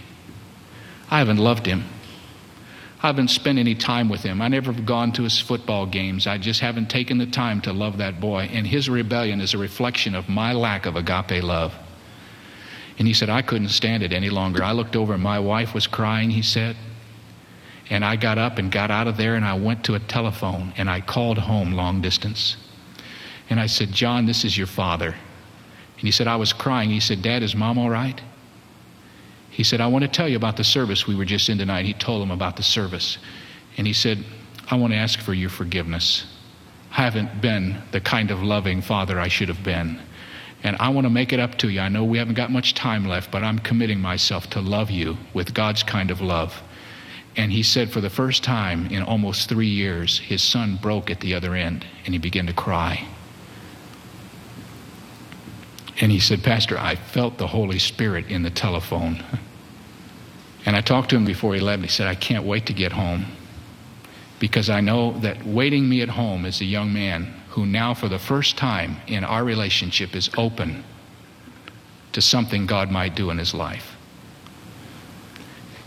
I 1.10 1.20
haven't 1.20 1.38
loved 1.38 1.66
him. 1.66 1.86
I 3.06 3.10
haven't 3.10 3.28
spent 3.28 3.60
any 3.60 3.76
time 3.76 4.10
with 4.10 4.24
him. 4.24 4.42
I 4.42 4.48
never 4.48 4.74
have 4.74 4.84
gone 4.84 5.12
to 5.12 5.22
his 5.22 5.40
football 5.40 5.86
games. 5.86 6.26
I 6.26 6.40
just 6.40 6.60
haven't 6.60 6.90
taken 6.90 7.20
the 7.20 7.28
time 7.28 7.62
to 7.62 7.72
love 7.72 8.00
that 8.00 8.20
boy. 8.20 8.50
And 8.52 8.66
his 8.66 8.90
rebellion 8.90 9.42
is 9.42 9.54
a 9.54 9.60
reflection 9.60 10.16
of 10.16 10.28
my 10.28 10.54
lack 10.54 10.88
of 10.88 10.96
agape 10.96 11.44
love. 11.44 11.72
And 12.98 13.08
he 13.08 13.14
said, 13.14 13.30
I 13.30 13.44
couldn't 13.44 13.70
stand 13.70 14.02
it 14.02 14.12
any 14.12 14.32
longer. 14.32 14.64
I 14.64 14.72
looked 14.72 14.96
over 14.96 15.14
and 15.14 15.22
my 15.22 15.38
wife 15.38 15.76
was 15.76 15.86
crying, 15.86 16.32
he 16.32 16.42
said. 16.42 16.78
And 17.92 18.04
I 18.04 18.16
got 18.16 18.40
up 18.40 18.58
and 18.58 18.72
got 18.72 18.90
out 18.90 19.06
of 19.06 19.18
there 19.18 19.36
and 19.36 19.46
I 19.46 19.54
went 19.54 19.84
to 19.84 19.94
a 19.94 20.00
telephone 20.00 20.74
and 20.76 20.90
I 20.90 21.00
called 21.00 21.38
home 21.38 21.74
long 21.74 22.02
distance. 22.02 22.58
And 23.52 23.60
I 23.60 23.68
said, 23.68 23.92
John, 23.92 24.26
this 24.26 24.44
is 24.44 24.58
your 24.58 24.66
father. 24.66 25.10
And 25.10 26.02
he 26.02 26.10
said, 26.10 26.26
I 26.26 26.38
was 26.38 26.54
crying. 26.54 26.90
He 26.90 27.00
said, 27.00 27.22
Dad, 27.22 27.44
is 27.44 27.54
mom 27.56 27.78
all 27.78 27.92
right? 27.92 28.20
He 29.56 29.64
said, 29.64 29.80
I 29.80 29.88
want 29.88 30.02
to 30.04 30.10
tell 30.10 30.28
you 30.28 30.36
about 30.36 30.58
the 30.58 30.66
service 30.66 31.08
we 31.08 31.16
were 31.16 31.24
just 31.24 31.48
in 31.48 31.58
tonight. 31.58 31.86
He 31.86 31.94
told 31.94 32.22
him 32.22 32.30
about 32.30 32.58
the 32.58 32.64
service. 32.64 33.18
And 33.78 33.88
he 33.88 33.94
said, 33.94 34.26
I 34.70 34.76
want 34.76 34.92
to 34.92 34.98
ask 34.98 35.22
for 35.22 35.34
your 35.34 35.50
forgiveness. 35.50 36.26
I 36.92 37.04
haven't 37.04 37.40
been 37.40 37.82
the 37.92 38.02
kind 38.02 38.32
of 38.32 38.44
loving 38.44 38.82
father 38.82 39.18
I 39.18 39.30
should 39.30 39.48
have 39.48 39.64
been. 39.64 39.98
And 40.64 40.76
I 40.82 40.90
want 40.90 41.06
to 41.06 41.10
make 41.10 41.32
it 41.32 41.40
up 41.40 41.58
to 41.60 41.70
you. 41.70 41.80
I 41.80 41.88
know 41.88 42.04
we 42.04 42.18
haven't 42.18 42.34
got 42.34 42.52
much 42.52 42.74
time 42.74 43.08
left, 43.08 43.32
but 43.32 43.44
I'm 43.44 43.60
committing 43.60 44.02
myself 44.02 44.50
to 44.50 44.60
love 44.60 44.92
you 44.92 45.18
with 45.34 45.54
God's 45.54 45.84
kind 45.84 46.12
of 46.12 46.20
love. 46.20 46.62
And 47.38 47.50
he 47.50 47.64
said, 47.64 47.92
for 47.92 48.02
the 48.02 48.10
first 48.10 48.44
time 48.44 48.88
in 48.88 49.04
almost 49.04 49.48
three 49.48 49.70
years, 49.70 50.20
his 50.20 50.44
son 50.44 50.78
broke 50.82 51.10
at 51.10 51.22
the 51.22 51.34
other 51.34 51.56
end 51.56 51.86
and 52.04 52.14
he 52.14 52.20
began 52.20 52.48
to 52.48 52.54
cry. 52.54 53.08
And 56.02 56.12
he 56.12 56.20
said, 56.20 56.44
Pastor, 56.44 56.78
I 56.78 56.96
felt 56.96 57.38
the 57.38 57.48
Holy 57.48 57.80
Spirit 57.80 58.28
in 58.28 58.44
the 58.44 58.50
telephone. 58.50 59.24
And 60.66 60.76
I 60.76 60.82
talked 60.82 61.10
to 61.12 61.16
him 61.16 61.26
before 61.26 61.54
he 61.54 61.60
left. 61.60 61.84
He 61.84 61.88
said, 61.88 62.08
I 62.08 62.16
can't 62.16 62.44
wait 62.44 62.66
to 62.68 62.74
get 62.74 62.92
home 62.92 63.26
because 64.40 64.70
I 64.70 64.82
know 64.82 65.18
that 65.20 65.46
waiting 65.46 65.88
me 65.88 66.02
at 66.02 66.10
home 66.10 66.46
is 66.46 66.60
a 66.62 66.66
young 66.66 66.92
man 66.92 67.34
who 67.50 67.66
now, 67.66 67.94
for 67.94 68.10
the 68.10 68.20
first 68.20 68.58
time 68.58 68.98
in 69.08 69.24
our 69.24 69.44
relationship, 69.44 70.16
is 70.16 70.30
open 70.38 70.84
to 72.12 72.22
something 72.22 72.66
God 72.66 72.92
might 72.92 73.16
do 73.16 73.30
in 73.30 73.38
his 73.38 73.54
life. 73.54 73.96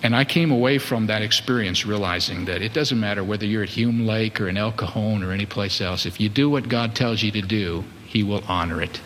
And 0.03 0.15
I 0.15 0.25
came 0.25 0.53
away 0.53 0.79
from 0.79 1.07
that 1.09 1.23
experience 1.23 1.85
realizing 1.85 2.45
that 2.45 2.63
it 2.63 2.73
doesn't 2.73 3.01
matter 3.01 3.25
whether 3.25 3.45
you're 3.45 3.65
at 3.65 3.71
Hume 3.71 4.07
Lake 4.07 4.41
or 4.41 4.49
in 4.49 4.57
El 4.57 4.71
Cajon 4.71 5.25
or 5.25 5.33
any 5.33 5.47
place 5.47 5.81
else, 5.81 6.07
if 6.07 6.21
you 6.21 6.29
do 6.29 6.49
what 6.49 6.69
God 6.69 6.95
tells 6.95 7.23
you 7.23 7.33
to 7.33 7.43
do, 7.43 7.85
He 8.07 8.23
will 8.23 8.45
honor 8.47 8.81
it. 8.81 9.01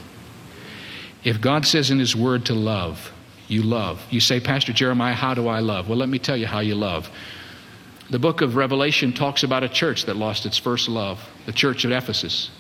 If 1.25 1.41
God 1.41 1.65
says 1.65 1.91
in 1.91 1.99
His 1.99 2.15
Word 2.15 2.45
to 2.47 2.55
love, 2.55 3.11
you 3.49 3.63
love. 3.63 4.03
You 4.11 4.21
say, 4.21 4.41
Pastor 4.41 4.73
Jeremiah, 4.73 5.15
how 5.15 5.35
do 5.35 5.49
I 5.49 5.61
love? 5.61 5.89
Well, 5.89 5.99
let 5.99 6.09
me 6.09 6.19
tell 6.19 6.37
you 6.37 6.47
how 6.47 6.61
you 6.61 6.75
love. 6.75 7.11
The 8.11 8.19
book 8.19 8.41
of 8.41 8.57
Revelation 8.57 9.13
talks 9.13 9.43
about 9.43 9.63
a 9.63 9.69
church 9.69 10.07
that 10.07 10.17
lost 10.17 10.45
its 10.47 10.59
first 10.59 10.89
love, 10.89 11.19
the 11.47 11.53
church 11.53 11.85
at 11.85 11.93
Ephesus. 11.93 12.51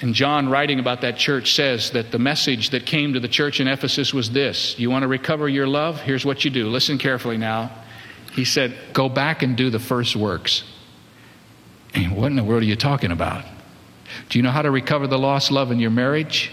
And 0.00 0.14
John, 0.14 0.48
writing 0.48 0.80
about 0.80 1.00
that 1.02 1.16
church, 1.16 1.54
says 1.54 1.90
that 1.92 2.10
the 2.10 2.18
message 2.18 2.70
that 2.70 2.84
came 2.84 3.14
to 3.14 3.20
the 3.20 3.28
church 3.28 3.60
in 3.60 3.68
Ephesus 3.68 4.12
was 4.12 4.30
this 4.30 4.78
You 4.78 4.90
want 4.90 5.02
to 5.02 5.08
recover 5.08 5.48
your 5.48 5.66
love? 5.66 6.00
Here's 6.00 6.24
what 6.24 6.44
you 6.44 6.50
do. 6.50 6.68
Listen 6.68 6.98
carefully 6.98 7.36
now. 7.36 7.70
He 8.32 8.44
said, 8.44 8.76
Go 8.92 9.08
back 9.08 9.42
and 9.42 9.56
do 9.56 9.70
the 9.70 9.78
first 9.78 10.16
works. 10.16 10.64
And 11.94 12.16
what 12.16 12.26
in 12.26 12.36
the 12.36 12.44
world 12.44 12.62
are 12.62 12.66
you 12.66 12.76
talking 12.76 13.12
about? 13.12 13.44
Do 14.28 14.38
you 14.38 14.42
know 14.42 14.50
how 14.50 14.62
to 14.62 14.70
recover 14.70 15.06
the 15.06 15.18
lost 15.18 15.50
love 15.50 15.70
in 15.70 15.78
your 15.78 15.90
marriage? 15.90 16.52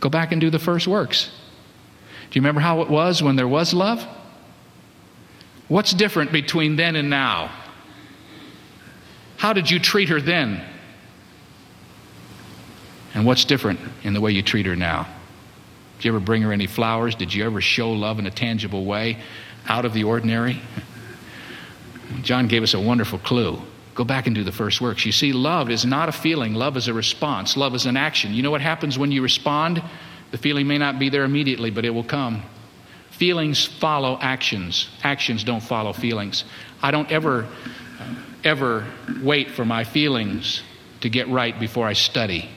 Go 0.00 0.08
back 0.08 0.32
and 0.32 0.40
do 0.40 0.50
the 0.50 0.58
first 0.58 0.86
works. 0.86 1.30
Do 2.30 2.38
you 2.38 2.42
remember 2.42 2.60
how 2.60 2.82
it 2.82 2.90
was 2.90 3.22
when 3.22 3.36
there 3.36 3.48
was 3.48 3.72
love? 3.72 4.06
What's 5.68 5.92
different 5.92 6.32
between 6.32 6.76
then 6.76 6.96
and 6.96 7.10
now? 7.10 7.50
How 9.36 9.52
did 9.52 9.70
you 9.70 9.78
treat 9.78 10.08
her 10.08 10.20
then? 10.20 10.64
And 13.14 13.24
what's 13.24 13.44
different 13.44 13.80
in 14.02 14.14
the 14.14 14.20
way 14.20 14.32
you 14.32 14.42
treat 14.42 14.66
her 14.66 14.76
now? 14.76 15.08
Did 15.96 16.04
you 16.04 16.10
ever 16.12 16.20
bring 16.20 16.42
her 16.42 16.52
any 16.52 16.66
flowers? 16.66 17.14
Did 17.14 17.32
you 17.34 17.44
ever 17.44 17.60
show 17.60 17.90
love 17.92 18.18
in 18.18 18.26
a 18.26 18.30
tangible 18.30 18.84
way 18.84 19.18
out 19.66 19.84
of 19.84 19.92
the 19.92 20.04
ordinary? 20.04 20.60
John 22.22 22.46
gave 22.46 22.62
us 22.62 22.74
a 22.74 22.80
wonderful 22.80 23.18
clue. 23.18 23.60
Go 23.94 24.04
back 24.04 24.26
and 24.26 24.34
do 24.34 24.44
the 24.44 24.52
first 24.52 24.80
works. 24.80 25.04
You 25.04 25.12
see, 25.12 25.32
love 25.32 25.70
is 25.70 25.84
not 25.84 26.08
a 26.08 26.12
feeling, 26.12 26.54
love 26.54 26.76
is 26.76 26.86
a 26.86 26.94
response, 26.94 27.56
love 27.56 27.74
is 27.74 27.84
an 27.84 27.96
action. 27.96 28.32
You 28.32 28.42
know 28.42 28.50
what 28.50 28.60
happens 28.60 28.96
when 28.96 29.10
you 29.10 29.22
respond? 29.22 29.82
The 30.30 30.38
feeling 30.38 30.66
may 30.66 30.78
not 30.78 30.98
be 30.98 31.08
there 31.08 31.24
immediately, 31.24 31.70
but 31.70 31.84
it 31.84 31.90
will 31.90 32.04
come. 32.04 32.42
Feelings 33.10 33.64
follow 33.64 34.18
actions. 34.20 34.88
Actions 35.02 35.42
don't 35.42 35.62
follow 35.62 35.92
feelings. 35.92 36.44
I 36.82 36.90
don't 36.90 37.10
ever, 37.10 37.46
ever 38.44 38.86
wait 39.22 39.50
for 39.50 39.64
my 39.64 39.84
feelings 39.84 40.62
to 41.00 41.08
get 41.08 41.28
right 41.28 41.58
before 41.58 41.86
I 41.86 41.94
study, 41.94 42.48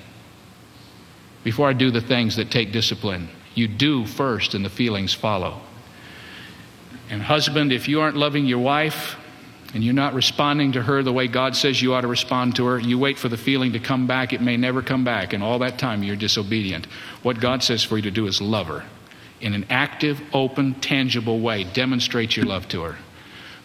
before 1.44 1.70
I 1.70 1.74
do 1.74 1.92
the 1.92 2.02
things 2.02 2.36
that 2.36 2.52
take 2.52 2.72
discipline. 2.72 3.30
You 3.56 3.68
do 3.68 4.06
first, 4.06 4.54
and 4.54 4.64
the 4.64 4.70
feelings 4.70 5.14
follow. 5.14 5.62
And, 7.10 7.22
husband, 7.22 7.72
if 7.72 7.88
you 7.88 8.02
aren't 8.02 8.16
loving 8.16 8.46
your 8.46 8.60
wife 8.60 9.16
and 9.74 9.84
you're 9.84 9.94
not 9.94 10.14
responding 10.14 10.74
to 10.74 10.82
her 10.82 11.02
the 11.02 11.14
way 11.14 11.28
God 11.28 11.56
says 11.56 11.82
you 11.82 11.94
ought 11.94 12.02
to 12.02 12.08
respond 12.08 12.56
to 12.58 12.66
her, 12.66 12.80
you 12.80 13.00
wait 13.00 13.18
for 13.18 13.30
the 13.30 13.38
feeling 13.38 13.72
to 13.74 13.80
come 13.80 14.06
back. 14.06 14.34
It 14.34 14.42
may 14.42 14.58
never 14.58 14.82
come 14.82 15.04
back, 15.04 15.34
and 15.34 15.44
all 15.44 15.60
that 15.60 15.80
time 15.80 16.04
you're 16.04 16.16
disobedient. 16.16 16.88
What 17.24 17.40
God 17.40 17.64
says 17.64 17.84
for 17.84 17.96
you 17.96 18.04
to 18.04 18.12
do 18.12 18.28
is 18.28 18.42
love 18.42 18.68
her 18.68 18.84
in 19.40 19.54
an 19.54 19.66
active, 19.70 20.22
open, 20.34 20.76
tangible 20.76 21.40
way. 21.40 21.64
Demonstrate 21.64 22.36
your 22.36 22.46
love 22.46 22.68
to 22.70 22.84
her. 22.84 22.96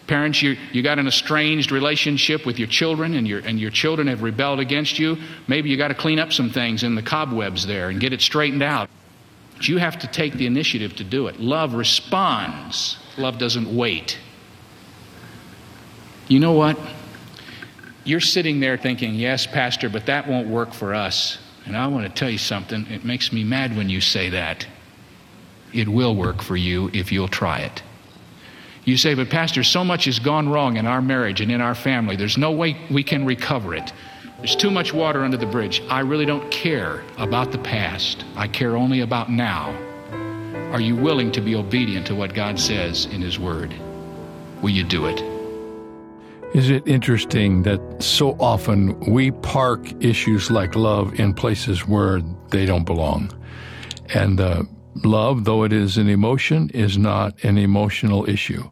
Parents, 0.07 0.41
you, 0.41 0.55
you 0.71 0.81
got 0.81 0.99
an 0.99 1.07
estranged 1.07 1.71
relationship 1.71 2.45
with 2.45 2.57
your 2.57 2.67
children, 2.67 3.13
and 3.13 3.27
your, 3.27 3.39
and 3.39 3.59
your 3.59 3.69
children 3.69 4.07
have 4.07 4.21
rebelled 4.21 4.59
against 4.59 4.97
you. 4.97 5.17
Maybe 5.47 5.69
you 5.69 5.77
got 5.77 5.89
to 5.89 5.93
clean 5.93 6.17
up 6.17 6.31
some 6.31 6.49
things 6.49 6.83
in 6.83 6.95
the 6.95 7.01
cobwebs 7.01 7.67
there 7.67 7.89
and 7.89 7.99
get 7.99 8.13
it 8.13 8.21
straightened 8.21 8.63
out. 8.63 8.89
But 9.55 9.67
you 9.67 9.77
have 9.77 9.99
to 9.99 10.07
take 10.07 10.33
the 10.33 10.47
initiative 10.47 10.95
to 10.95 11.03
do 11.03 11.27
it. 11.27 11.39
Love 11.39 11.73
responds, 11.73 12.97
love 13.17 13.37
doesn't 13.37 13.75
wait. 13.75 14.17
You 16.27 16.39
know 16.39 16.53
what? 16.53 16.77
You're 18.03 18.21
sitting 18.21 18.59
there 18.59 18.77
thinking, 18.77 19.15
yes, 19.15 19.45
Pastor, 19.45 19.89
but 19.89 20.05
that 20.05 20.27
won't 20.27 20.47
work 20.47 20.73
for 20.73 20.93
us. 20.93 21.37
And 21.65 21.75
I 21.75 21.87
want 21.87 22.05
to 22.05 22.13
tell 22.13 22.29
you 22.29 22.37
something. 22.37 22.87
It 22.87 23.03
makes 23.03 23.33
me 23.33 23.43
mad 23.43 23.75
when 23.75 23.89
you 23.89 23.99
say 23.99 24.29
that 24.29 24.65
it 25.73 25.87
will 25.87 26.15
work 26.15 26.41
for 26.41 26.55
you 26.55 26.89
if 26.93 27.11
you'll 27.11 27.27
try 27.27 27.59
it. 27.59 27.83
You 28.85 28.95
say, 28.95 29.15
but 29.15 29.29
Pastor, 29.29 29.63
so 29.63 29.83
much 29.83 30.05
has 30.05 30.19
gone 30.19 30.47
wrong 30.47 30.77
in 30.77 30.85
our 30.85 31.01
marriage 31.01 31.41
and 31.41 31.51
in 31.51 31.59
our 31.59 31.75
family. 31.75 32.15
There's 32.15 32.37
no 32.37 32.51
way 32.51 32.77
we 32.89 33.03
can 33.03 33.25
recover 33.25 33.75
it. 33.75 33.91
There's 34.37 34.55
too 34.55 34.71
much 34.71 34.93
water 34.93 35.25
under 35.25 35.35
the 35.35 35.45
bridge. 35.45 35.81
I 35.89 35.99
really 35.99 36.25
don't 36.25 36.49
care 36.51 37.03
about 37.17 37.51
the 37.51 37.57
past. 37.57 38.23
I 38.37 38.47
care 38.47 38.77
only 38.77 39.01
about 39.01 39.29
now. 39.29 39.75
Are 40.71 40.79
you 40.79 40.95
willing 40.95 41.33
to 41.33 41.41
be 41.41 41.55
obedient 41.55 42.07
to 42.07 42.15
what 42.15 42.33
God 42.33 42.59
says 42.59 43.05
in 43.07 43.21
His 43.21 43.37
Word? 43.37 43.73
Will 44.61 44.69
you 44.69 44.85
do 44.85 45.07
it? 45.07 45.36
Is 46.53 46.69
it 46.69 46.87
interesting 46.87 47.63
that 47.63 47.79
so 48.01 48.31
often 48.39 48.99
we 49.01 49.31
park 49.31 49.91
issues 50.03 50.49
like 50.49 50.75
love 50.75 51.19
in 51.19 51.33
places 51.33 51.87
where 51.87 52.21
they 52.49 52.65
don't 52.65 52.85
belong? 52.85 53.31
And 54.13 54.39
uh, 54.39 54.63
Love, 55.03 55.43
though 55.43 55.63
it 55.63 55.71
is 55.71 55.97
an 55.97 56.09
emotion, 56.09 56.69
is 56.73 56.97
not 56.97 57.43
an 57.43 57.57
emotional 57.57 58.27
issue. 58.27 58.69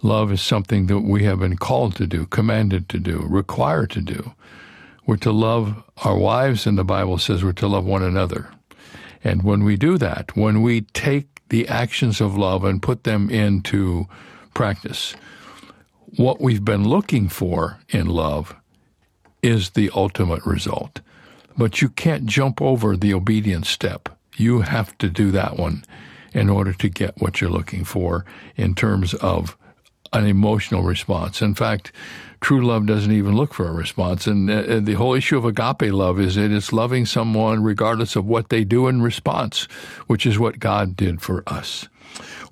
Love 0.00 0.32
is 0.32 0.40
something 0.40 0.86
that 0.86 1.00
we 1.00 1.24
have 1.24 1.40
been 1.40 1.56
called 1.56 1.94
to 1.96 2.06
do, 2.06 2.24
commanded 2.26 2.88
to 2.88 2.98
do, 2.98 3.26
required 3.28 3.90
to 3.90 4.00
do. 4.00 4.32
We're 5.06 5.16
to 5.18 5.32
love 5.32 5.82
our 6.02 6.16
wives, 6.16 6.66
and 6.66 6.78
the 6.78 6.84
Bible 6.84 7.18
says 7.18 7.44
we're 7.44 7.52
to 7.52 7.66
love 7.66 7.84
one 7.84 8.02
another. 8.02 8.50
And 9.22 9.42
when 9.42 9.64
we 9.64 9.76
do 9.76 9.98
that, 9.98 10.34
when 10.34 10.62
we 10.62 10.82
take 10.82 11.42
the 11.50 11.68
actions 11.68 12.22
of 12.22 12.38
love 12.38 12.64
and 12.64 12.80
put 12.80 13.04
them 13.04 13.28
into 13.28 14.06
practice, 14.54 15.14
what 16.16 16.40
we've 16.40 16.64
been 16.64 16.88
looking 16.88 17.28
for 17.28 17.78
in 17.88 18.06
love 18.06 18.54
is 19.42 19.70
the 19.70 19.90
ultimate 19.94 20.44
result. 20.44 21.00
But 21.56 21.80
you 21.80 21.88
can't 21.88 22.26
jump 22.26 22.60
over 22.60 22.96
the 22.96 23.14
obedience 23.14 23.68
step. 23.68 24.08
You 24.36 24.62
have 24.62 24.96
to 24.98 25.08
do 25.08 25.30
that 25.32 25.56
one 25.56 25.84
in 26.32 26.48
order 26.48 26.72
to 26.72 26.88
get 26.88 27.20
what 27.20 27.40
you're 27.40 27.50
looking 27.50 27.84
for 27.84 28.24
in 28.56 28.74
terms 28.74 29.14
of 29.14 29.56
an 30.12 30.26
emotional 30.26 30.82
response. 30.82 31.40
In 31.40 31.54
fact, 31.54 31.92
true 32.40 32.64
love 32.66 32.86
doesn't 32.86 33.12
even 33.12 33.36
look 33.36 33.54
for 33.54 33.68
a 33.68 33.72
response. 33.72 34.26
And 34.26 34.50
uh, 34.50 34.80
the 34.80 34.94
whole 34.94 35.14
issue 35.14 35.38
of 35.38 35.44
agape 35.44 35.92
love 35.92 36.18
is 36.18 36.34
that 36.34 36.50
it's 36.50 36.72
loving 36.72 37.06
someone 37.06 37.62
regardless 37.62 38.16
of 38.16 38.26
what 38.26 38.48
they 38.48 38.64
do 38.64 38.88
in 38.88 39.02
response, 39.02 39.64
which 40.06 40.26
is 40.26 40.38
what 40.38 40.58
God 40.58 40.96
did 40.96 41.22
for 41.22 41.42
us. 41.46 41.88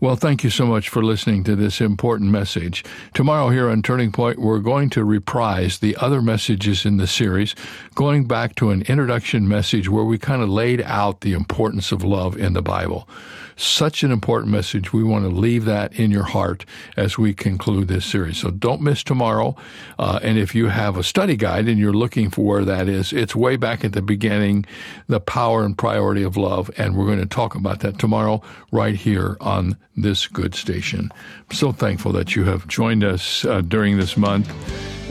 Well, 0.00 0.14
thank 0.14 0.44
you 0.44 0.50
so 0.50 0.64
much 0.64 0.88
for 0.88 1.02
listening 1.02 1.42
to 1.42 1.56
this 1.56 1.80
important 1.80 2.30
message. 2.30 2.84
Tomorrow, 3.14 3.48
here 3.48 3.68
on 3.68 3.82
Turning 3.82 4.12
Point, 4.12 4.38
we're 4.38 4.60
going 4.60 4.90
to 4.90 5.04
reprise 5.04 5.80
the 5.80 5.96
other 5.96 6.22
messages 6.22 6.86
in 6.86 6.98
the 6.98 7.08
series, 7.08 7.56
going 7.96 8.28
back 8.28 8.54
to 8.56 8.70
an 8.70 8.82
introduction 8.82 9.48
message 9.48 9.88
where 9.88 10.04
we 10.04 10.16
kind 10.16 10.40
of 10.40 10.48
laid 10.48 10.82
out 10.82 11.22
the 11.22 11.32
importance 11.32 11.90
of 11.90 12.04
love 12.04 12.36
in 12.36 12.52
the 12.52 12.62
Bible. 12.62 13.08
Such 13.56 14.04
an 14.04 14.12
important 14.12 14.52
message. 14.52 14.92
We 14.92 15.02
want 15.02 15.24
to 15.24 15.30
leave 15.30 15.64
that 15.64 15.92
in 15.98 16.12
your 16.12 16.22
heart 16.22 16.64
as 16.96 17.18
we 17.18 17.34
conclude 17.34 17.88
this 17.88 18.06
series. 18.06 18.38
So 18.38 18.52
don't 18.52 18.80
miss 18.80 19.02
tomorrow. 19.02 19.56
Uh, 19.98 20.20
and 20.22 20.38
if 20.38 20.54
you 20.54 20.68
have 20.68 20.96
a 20.96 21.02
study 21.02 21.34
guide 21.34 21.66
and 21.66 21.76
you're 21.76 21.92
looking 21.92 22.30
for 22.30 22.44
where 22.44 22.64
that 22.64 22.88
is, 22.88 23.12
it's 23.12 23.34
way 23.34 23.56
back 23.56 23.84
at 23.84 23.94
the 23.94 24.02
beginning, 24.02 24.64
the 25.08 25.18
power 25.18 25.64
and 25.64 25.76
priority 25.76 26.22
of 26.22 26.36
love. 26.36 26.70
And 26.78 26.96
we're 26.96 27.06
going 27.06 27.18
to 27.18 27.26
talk 27.26 27.56
about 27.56 27.80
that 27.80 27.98
tomorrow 27.98 28.40
right 28.70 28.94
here 28.94 29.36
on 29.40 29.76
this 30.02 30.26
good 30.26 30.54
station. 30.54 31.10
I'm 31.50 31.56
so 31.56 31.72
thankful 31.72 32.12
that 32.12 32.36
you 32.36 32.44
have 32.44 32.66
joined 32.68 33.04
us 33.04 33.44
uh, 33.44 33.60
during 33.62 33.98
this 33.98 34.16
month 34.16 34.50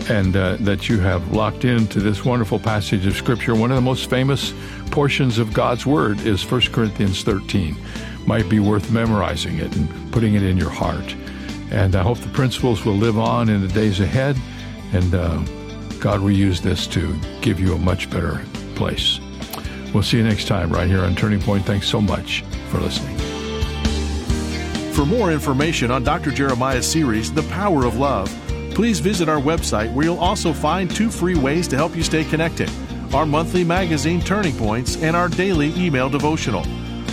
and 0.09 0.35
uh, 0.35 0.57
that 0.61 0.87
you 0.87 0.99
have 0.99 1.33
locked 1.33 1.65
into 1.65 1.99
this 1.99 2.23
wonderful 2.23 2.59
passage 2.59 3.05
of 3.05 3.15
Scripture. 3.15 3.55
One 3.55 3.71
of 3.71 3.75
the 3.75 3.81
most 3.81 4.09
famous 4.09 4.53
portions 4.91 5.37
of 5.37 5.53
God's 5.53 5.85
Word 5.85 6.19
is 6.21 6.49
1 6.49 6.61
Corinthians 6.71 7.23
13 7.23 7.75
might 8.25 8.47
be 8.49 8.59
worth 8.59 8.91
memorizing 8.91 9.57
it 9.57 9.75
and 9.75 10.11
putting 10.11 10.35
it 10.35 10.43
in 10.43 10.57
your 10.57 10.69
heart. 10.69 11.15
And 11.71 11.95
I 11.95 12.03
hope 12.03 12.19
the 12.19 12.29
principles 12.29 12.85
will 12.85 12.95
live 12.95 13.17
on 13.17 13.49
in 13.49 13.61
the 13.61 13.67
days 13.73 13.99
ahead, 13.99 14.37
and 14.93 15.13
uh, 15.13 15.37
God 15.99 16.21
will 16.21 16.31
use 16.31 16.61
this 16.61 16.87
to 16.87 17.15
give 17.41 17.59
you 17.59 17.73
a 17.73 17.77
much 17.77 18.09
better 18.09 18.43
place. 18.75 19.19
We'll 19.93 20.03
see 20.03 20.17
you 20.17 20.23
next 20.23 20.47
time 20.47 20.71
right 20.71 20.87
here 20.87 21.01
on 21.01 21.15
Turning 21.15 21.41
Point. 21.41 21.65
Thanks 21.65 21.87
so 21.87 21.99
much 21.99 22.43
for 22.69 22.79
listening. 22.79 23.36
For 24.97 25.05
more 25.05 25.31
information 25.31 25.91
on 25.91 26.03
Dr. 26.03 26.31
Jeremiah's 26.31 26.91
series, 26.91 27.31
The 27.31 27.43
Power 27.43 27.85
of 27.85 27.97
Love, 27.97 28.35
please 28.73 28.99
visit 28.99 29.29
our 29.29 29.39
website 29.39 29.93
where 29.93 30.05
you'll 30.05 30.17
also 30.17 30.53
find 30.53 30.89
two 30.89 31.11
free 31.11 31.35
ways 31.35 31.67
to 31.67 31.75
help 31.75 31.95
you 31.95 32.01
stay 32.01 32.23
connected 32.23 32.67
our 33.13 33.23
monthly 33.23 33.63
magazine 33.63 34.19
Turning 34.19 34.57
Points 34.57 34.95
and 35.03 35.15
our 35.15 35.29
daily 35.29 35.71
email 35.77 36.09
devotional. 36.09 36.63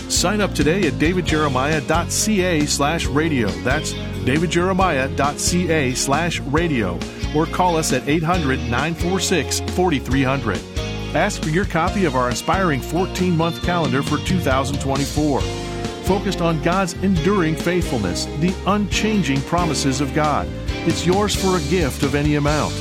Sign 0.09 0.41
up 0.41 0.55
today 0.55 0.87
at 0.87 0.93
davidjeremiah.ca 0.93 2.65
slash 2.65 3.05
radio. 3.05 3.49
That's 3.49 3.93
davidjeremiah.ca 3.93 5.93
slash 5.93 6.39
radio. 6.39 6.99
Or 7.35 7.45
call 7.45 7.77
us 7.77 7.93
at 7.93 8.09
800 8.09 8.61
946 8.61 9.59
4300. 9.59 10.57
Ask 11.15 11.43
for 11.43 11.49
your 11.49 11.65
copy 11.65 12.05
of 12.05 12.15
our 12.15 12.31
inspiring 12.31 12.81
14 12.81 13.37
month 13.37 13.63
calendar 13.63 14.01
for 14.01 14.17
2024. 14.17 15.64
Focused 16.05 16.39
on 16.39 16.61
God's 16.61 16.93
enduring 16.93 17.55
faithfulness, 17.55 18.25
the 18.39 18.53
unchanging 18.67 19.41
promises 19.41 20.01
of 20.01 20.13
God. 20.13 20.47
It's 20.85 21.03
yours 21.03 21.35
for 21.35 21.57
a 21.57 21.69
gift 21.69 22.03
of 22.03 22.13
any 22.13 22.35
amount. 22.35 22.75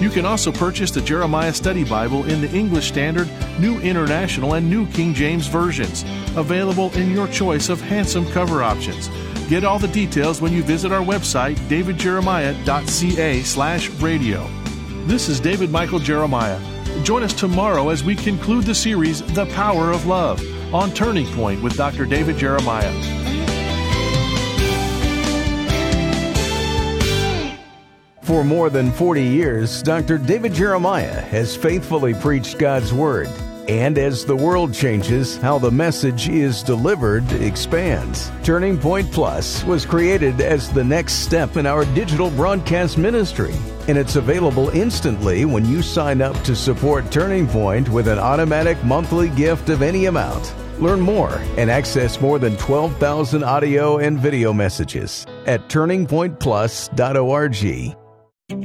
You 0.00 0.08
can 0.08 0.24
also 0.24 0.50
purchase 0.50 0.90
the 0.90 1.02
Jeremiah 1.02 1.52
Study 1.52 1.84
Bible 1.84 2.24
in 2.24 2.40
the 2.40 2.50
English 2.56 2.88
Standard, 2.88 3.28
New 3.58 3.78
International, 3.80 4.54
and 4.54 4.70
New 4.70 4.86
King 4.92 5.12
James 5.12 5.46
versions, 5.46 6.04
available 6.36 6.90
in 6.94 7.10
your 7.10 7.28
choice 7.28 7.68
of 7.68 7.82
handsome 7.82 8.24
cover 8.30 8.62
options. 8.62 9.10
Get 9.50 9.62
all 9.62 9.78
the 9.78 9.88
details 9.88 10.40
when 10.40 10.54
you 10.54 10.62
visit 10.62 10.90
our 10.90 11.04
website, 11.04 11.56
davidjeremiah.ca 11.68 13.42
slash 13.42 13.90
radio. 13.90 14.48
This 15.04 15.28
is 15.28 15.38
David 15.38 15.70
Michael 15.70 15.98
Jeremiah. 15.98 16.58
Join 17.02 17.24
us 17.24 17.34
tomorrow 17.34 17.90
as 17.90 18.02
we 18.02 18.14
conclude 18.16 18.64
the 18.64 18.74
series, 18.74 19.20
The 19.34 19.44
Power 19.46 19.90
of 19.90 20.06
Love, 20.06 20.40
on 20.72 20.92
Turning 20.92 21.26
Point 21.34 21.62
with 21.62 21.76
Dr. 21.76 22.06
David 22.06 22.36
Jeremiah. 22.36 22.92
For 28.22 28.44
more 28.44 28.70
than 28.70 28.92
40 28.92 29.24
years, 29.24 29.82
Dr. 29.82 30.16
David 30.16 30.54
Jeremiah 30.54 31.20
has 31.20 31.56
faithfully 31.56 32.14
preached 32.14 32.58
God's 32.58 32.92
Word. 32.92 33.28
And 33.70 33.96
as 33.98 34.24
the 34.24 34.34
world 34.34 34.74
changes, 34.74 35.36
how 35.36 35.60
the 35.60 35.70
message 35.70 36.28
is 36.28 36.64
delivered 36.64 37.30
expands. 37.34 38.32
Turning 38.42 38.76
Point 38.76 39.12
Plus 39.12 39.62
was 39.62 39.86
created 39.86 40.40
as 40.40 40.72
the 40.72 40.82
next 40.82 41.22
step 41.22 41.56
in 41.56 41.66
our 41.66 41.84
digital 41.94 42.30
broadcast 42.30 42.98
ministry. 42.98 43.54
And 43.86 43.96
it's 43.96 44.16
available 44.16 44.70
instantly 44.70 45.44
when 45.44 45.64
you 45.64 45.82
sign 45.82 46.20
up 46.20 46.34
to 46.42 46.56
support 46.56 47.12
Turning 47.12 47.46
Point 47.46 47.88
with 47.88 48.08
an 48.08 48.18
automatic 48.18 48.82
monthly 48.82 49.28
gift 49.28 49.68
of 49.68 49.82
any 49.82 50.06
amount. 50.06 50.52
Learn 50.80 50.98
more 50.98 51.40
and 51.56 51.70
access 51.70 52.20
more 52.20 52.40
than 52.40 52.56
12,000 52.56 53.44
audio 53.44 53.98
and 53.98 54.18
video 54.18 54.52
messages 54.52 55.26
at 55.46 55.68
turningpointplus.org. 55.68 57.99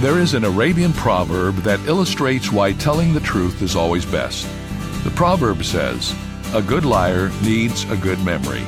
There 0.00 0.18
is 0.18 0.34
an 0.34 0.44
Arabian 0.44 0.92
proverb 0.92 1.56
that 1.58 1.86
illustrates 1.86 2.50
why 2.50 2.72
telling 2.72 3.14
the 3.14 3.20
truth 3.20 3.62
is 3.62 3.76
always 3.76 4.04
best. 4.04 4.46
The 5.04 5.10
proverb 5.10 5.64
says, 5.64 6.14
A 6.52 6.60
good 6.60 6.84
liar 6.84 7.30
needs 7.42 7.88
a 7.88 7.96
good 7.96 8.18
memory. 8.24 8.64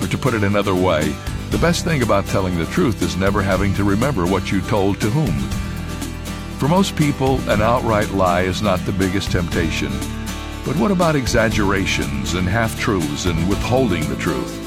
Or 0.00 0.08
to 0.08 0.18
put 0.18 0.34
it 0.34 0.44
another 0.44 0.74
way, 0.74 1.14
the 1.50 1.58
best 1.58 1.84
thing 1.84 2.02
about 2.02 2.26
telling 2.26 2.56
the 2.58 2.66
truth 2.66 3.02
is 3.02 3.16
never 3.16 3.42
having 3.42 3.74
to 3.74 3.82
remember 3.84 4.26
what 4.26 4.52
you 4.52 4.60
told 4.60 5.00
to 5.00 5.10
whom. 5.10 5.38
For 6.58 6.68
most 6.68 6.96
people, 6.96 7.40
an 7.50 7.62
outright 7.62 8.10
lie 8.10 8.42
is 8.42 8.62
not 8.62 8.78
the 8.80 8.92
biggest 8.92 9.32
temptation. 9.32 9.90
But 10.64 10.76
what 10.76 10.90
about 10.90 11.16
exaggerations 11.16 12.34
and 12.34 12.46
half 12.46 12.78
truths 12.78 13.24
and 13.24 13.48
withholding 13.48 14.06
the 14.08 14.16
truth? 14.16 14.58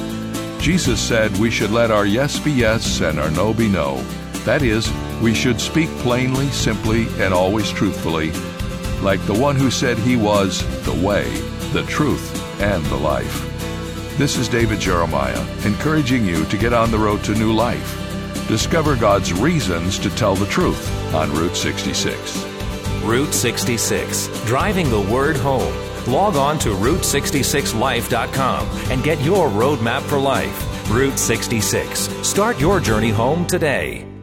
Jesus 0.60 1.00
said 1.00 1.38
we 1.38 1.52
should 1.52 1.72
let 1.72 1.92
our 1.92 2.08
yes 2.08 2.40
be 2.40 2.52
yes 2.52 3.02
and 3.02 3.20
our 3.20 3.32
no 3.32 3.54
be 3.54 3.70
no. 3.70 4.04
That 4.46 4.62
is, 4.62 4.92
we 5.22 5.34
should 5.34 5.60
speak 5.60 5.90
plainly, 6.00 6.48
simply, 6.48 7.08
and 7.24 7.34
always 7.34 7.72
truthfully, 7.72 8.32
like 9.02 9.24
the 9.26 9.38
one 9.38 9.56
who 9.56 9.72
said 9.72 9.98
he 9.98 10.16
was 10.16 10.62
the 10.86 11.06
way, 11.06 11.30
the 11.74 11.84
truth, 11.84 12.62
and 12.62 12.86
the 12.86 12.96
life. 12.96 13.52
This 14.18 14.38
is 14.38 14.48
David 14.48 14.80
Jeremiah, 14.80 15.46
encouraging 15.66 16.26
you 16.26 16.46
to 16.46 16.58
get 16.58 16.74
on 16.74 16.92
the 16.92 16.98
road 16.98 17.24
to 17.26 17.34
new 17.34 17.52
life. 17.52 18.02
Discover 18.48 18.96
God's 18.96 19.34
reasons 19.34 20.00
to 20.00 20.10
tell 20.12 20.36
the 20.36 20.46
truth 20.46 21.14
on 21.14 21.34
Route 21.34 21.56
66. 21.56 22.46
Route 23.04 23.34
66, 23.34 24.46
driving 24.46 24.90
the 24.90 25.02
word 25.02 25.36
home. 25.36 25.74
Log 26.08 26.36
on 26.36 26.58
to 26.60 26.70
Route66Life.com 26.70 28.68
and 28.92 29.04
get 29.04 29.20
your 29.22 29.50
roadmap 29.50 30.02
for 30.04 30.20
life. 30.20 30.90
Route 30.92 31.18
66. 31.18 32.00
Start 32.26 32.60
your 32.60 32.80
journey 32.80 33.10
home 33.10 33.46
today. 33.48 34.15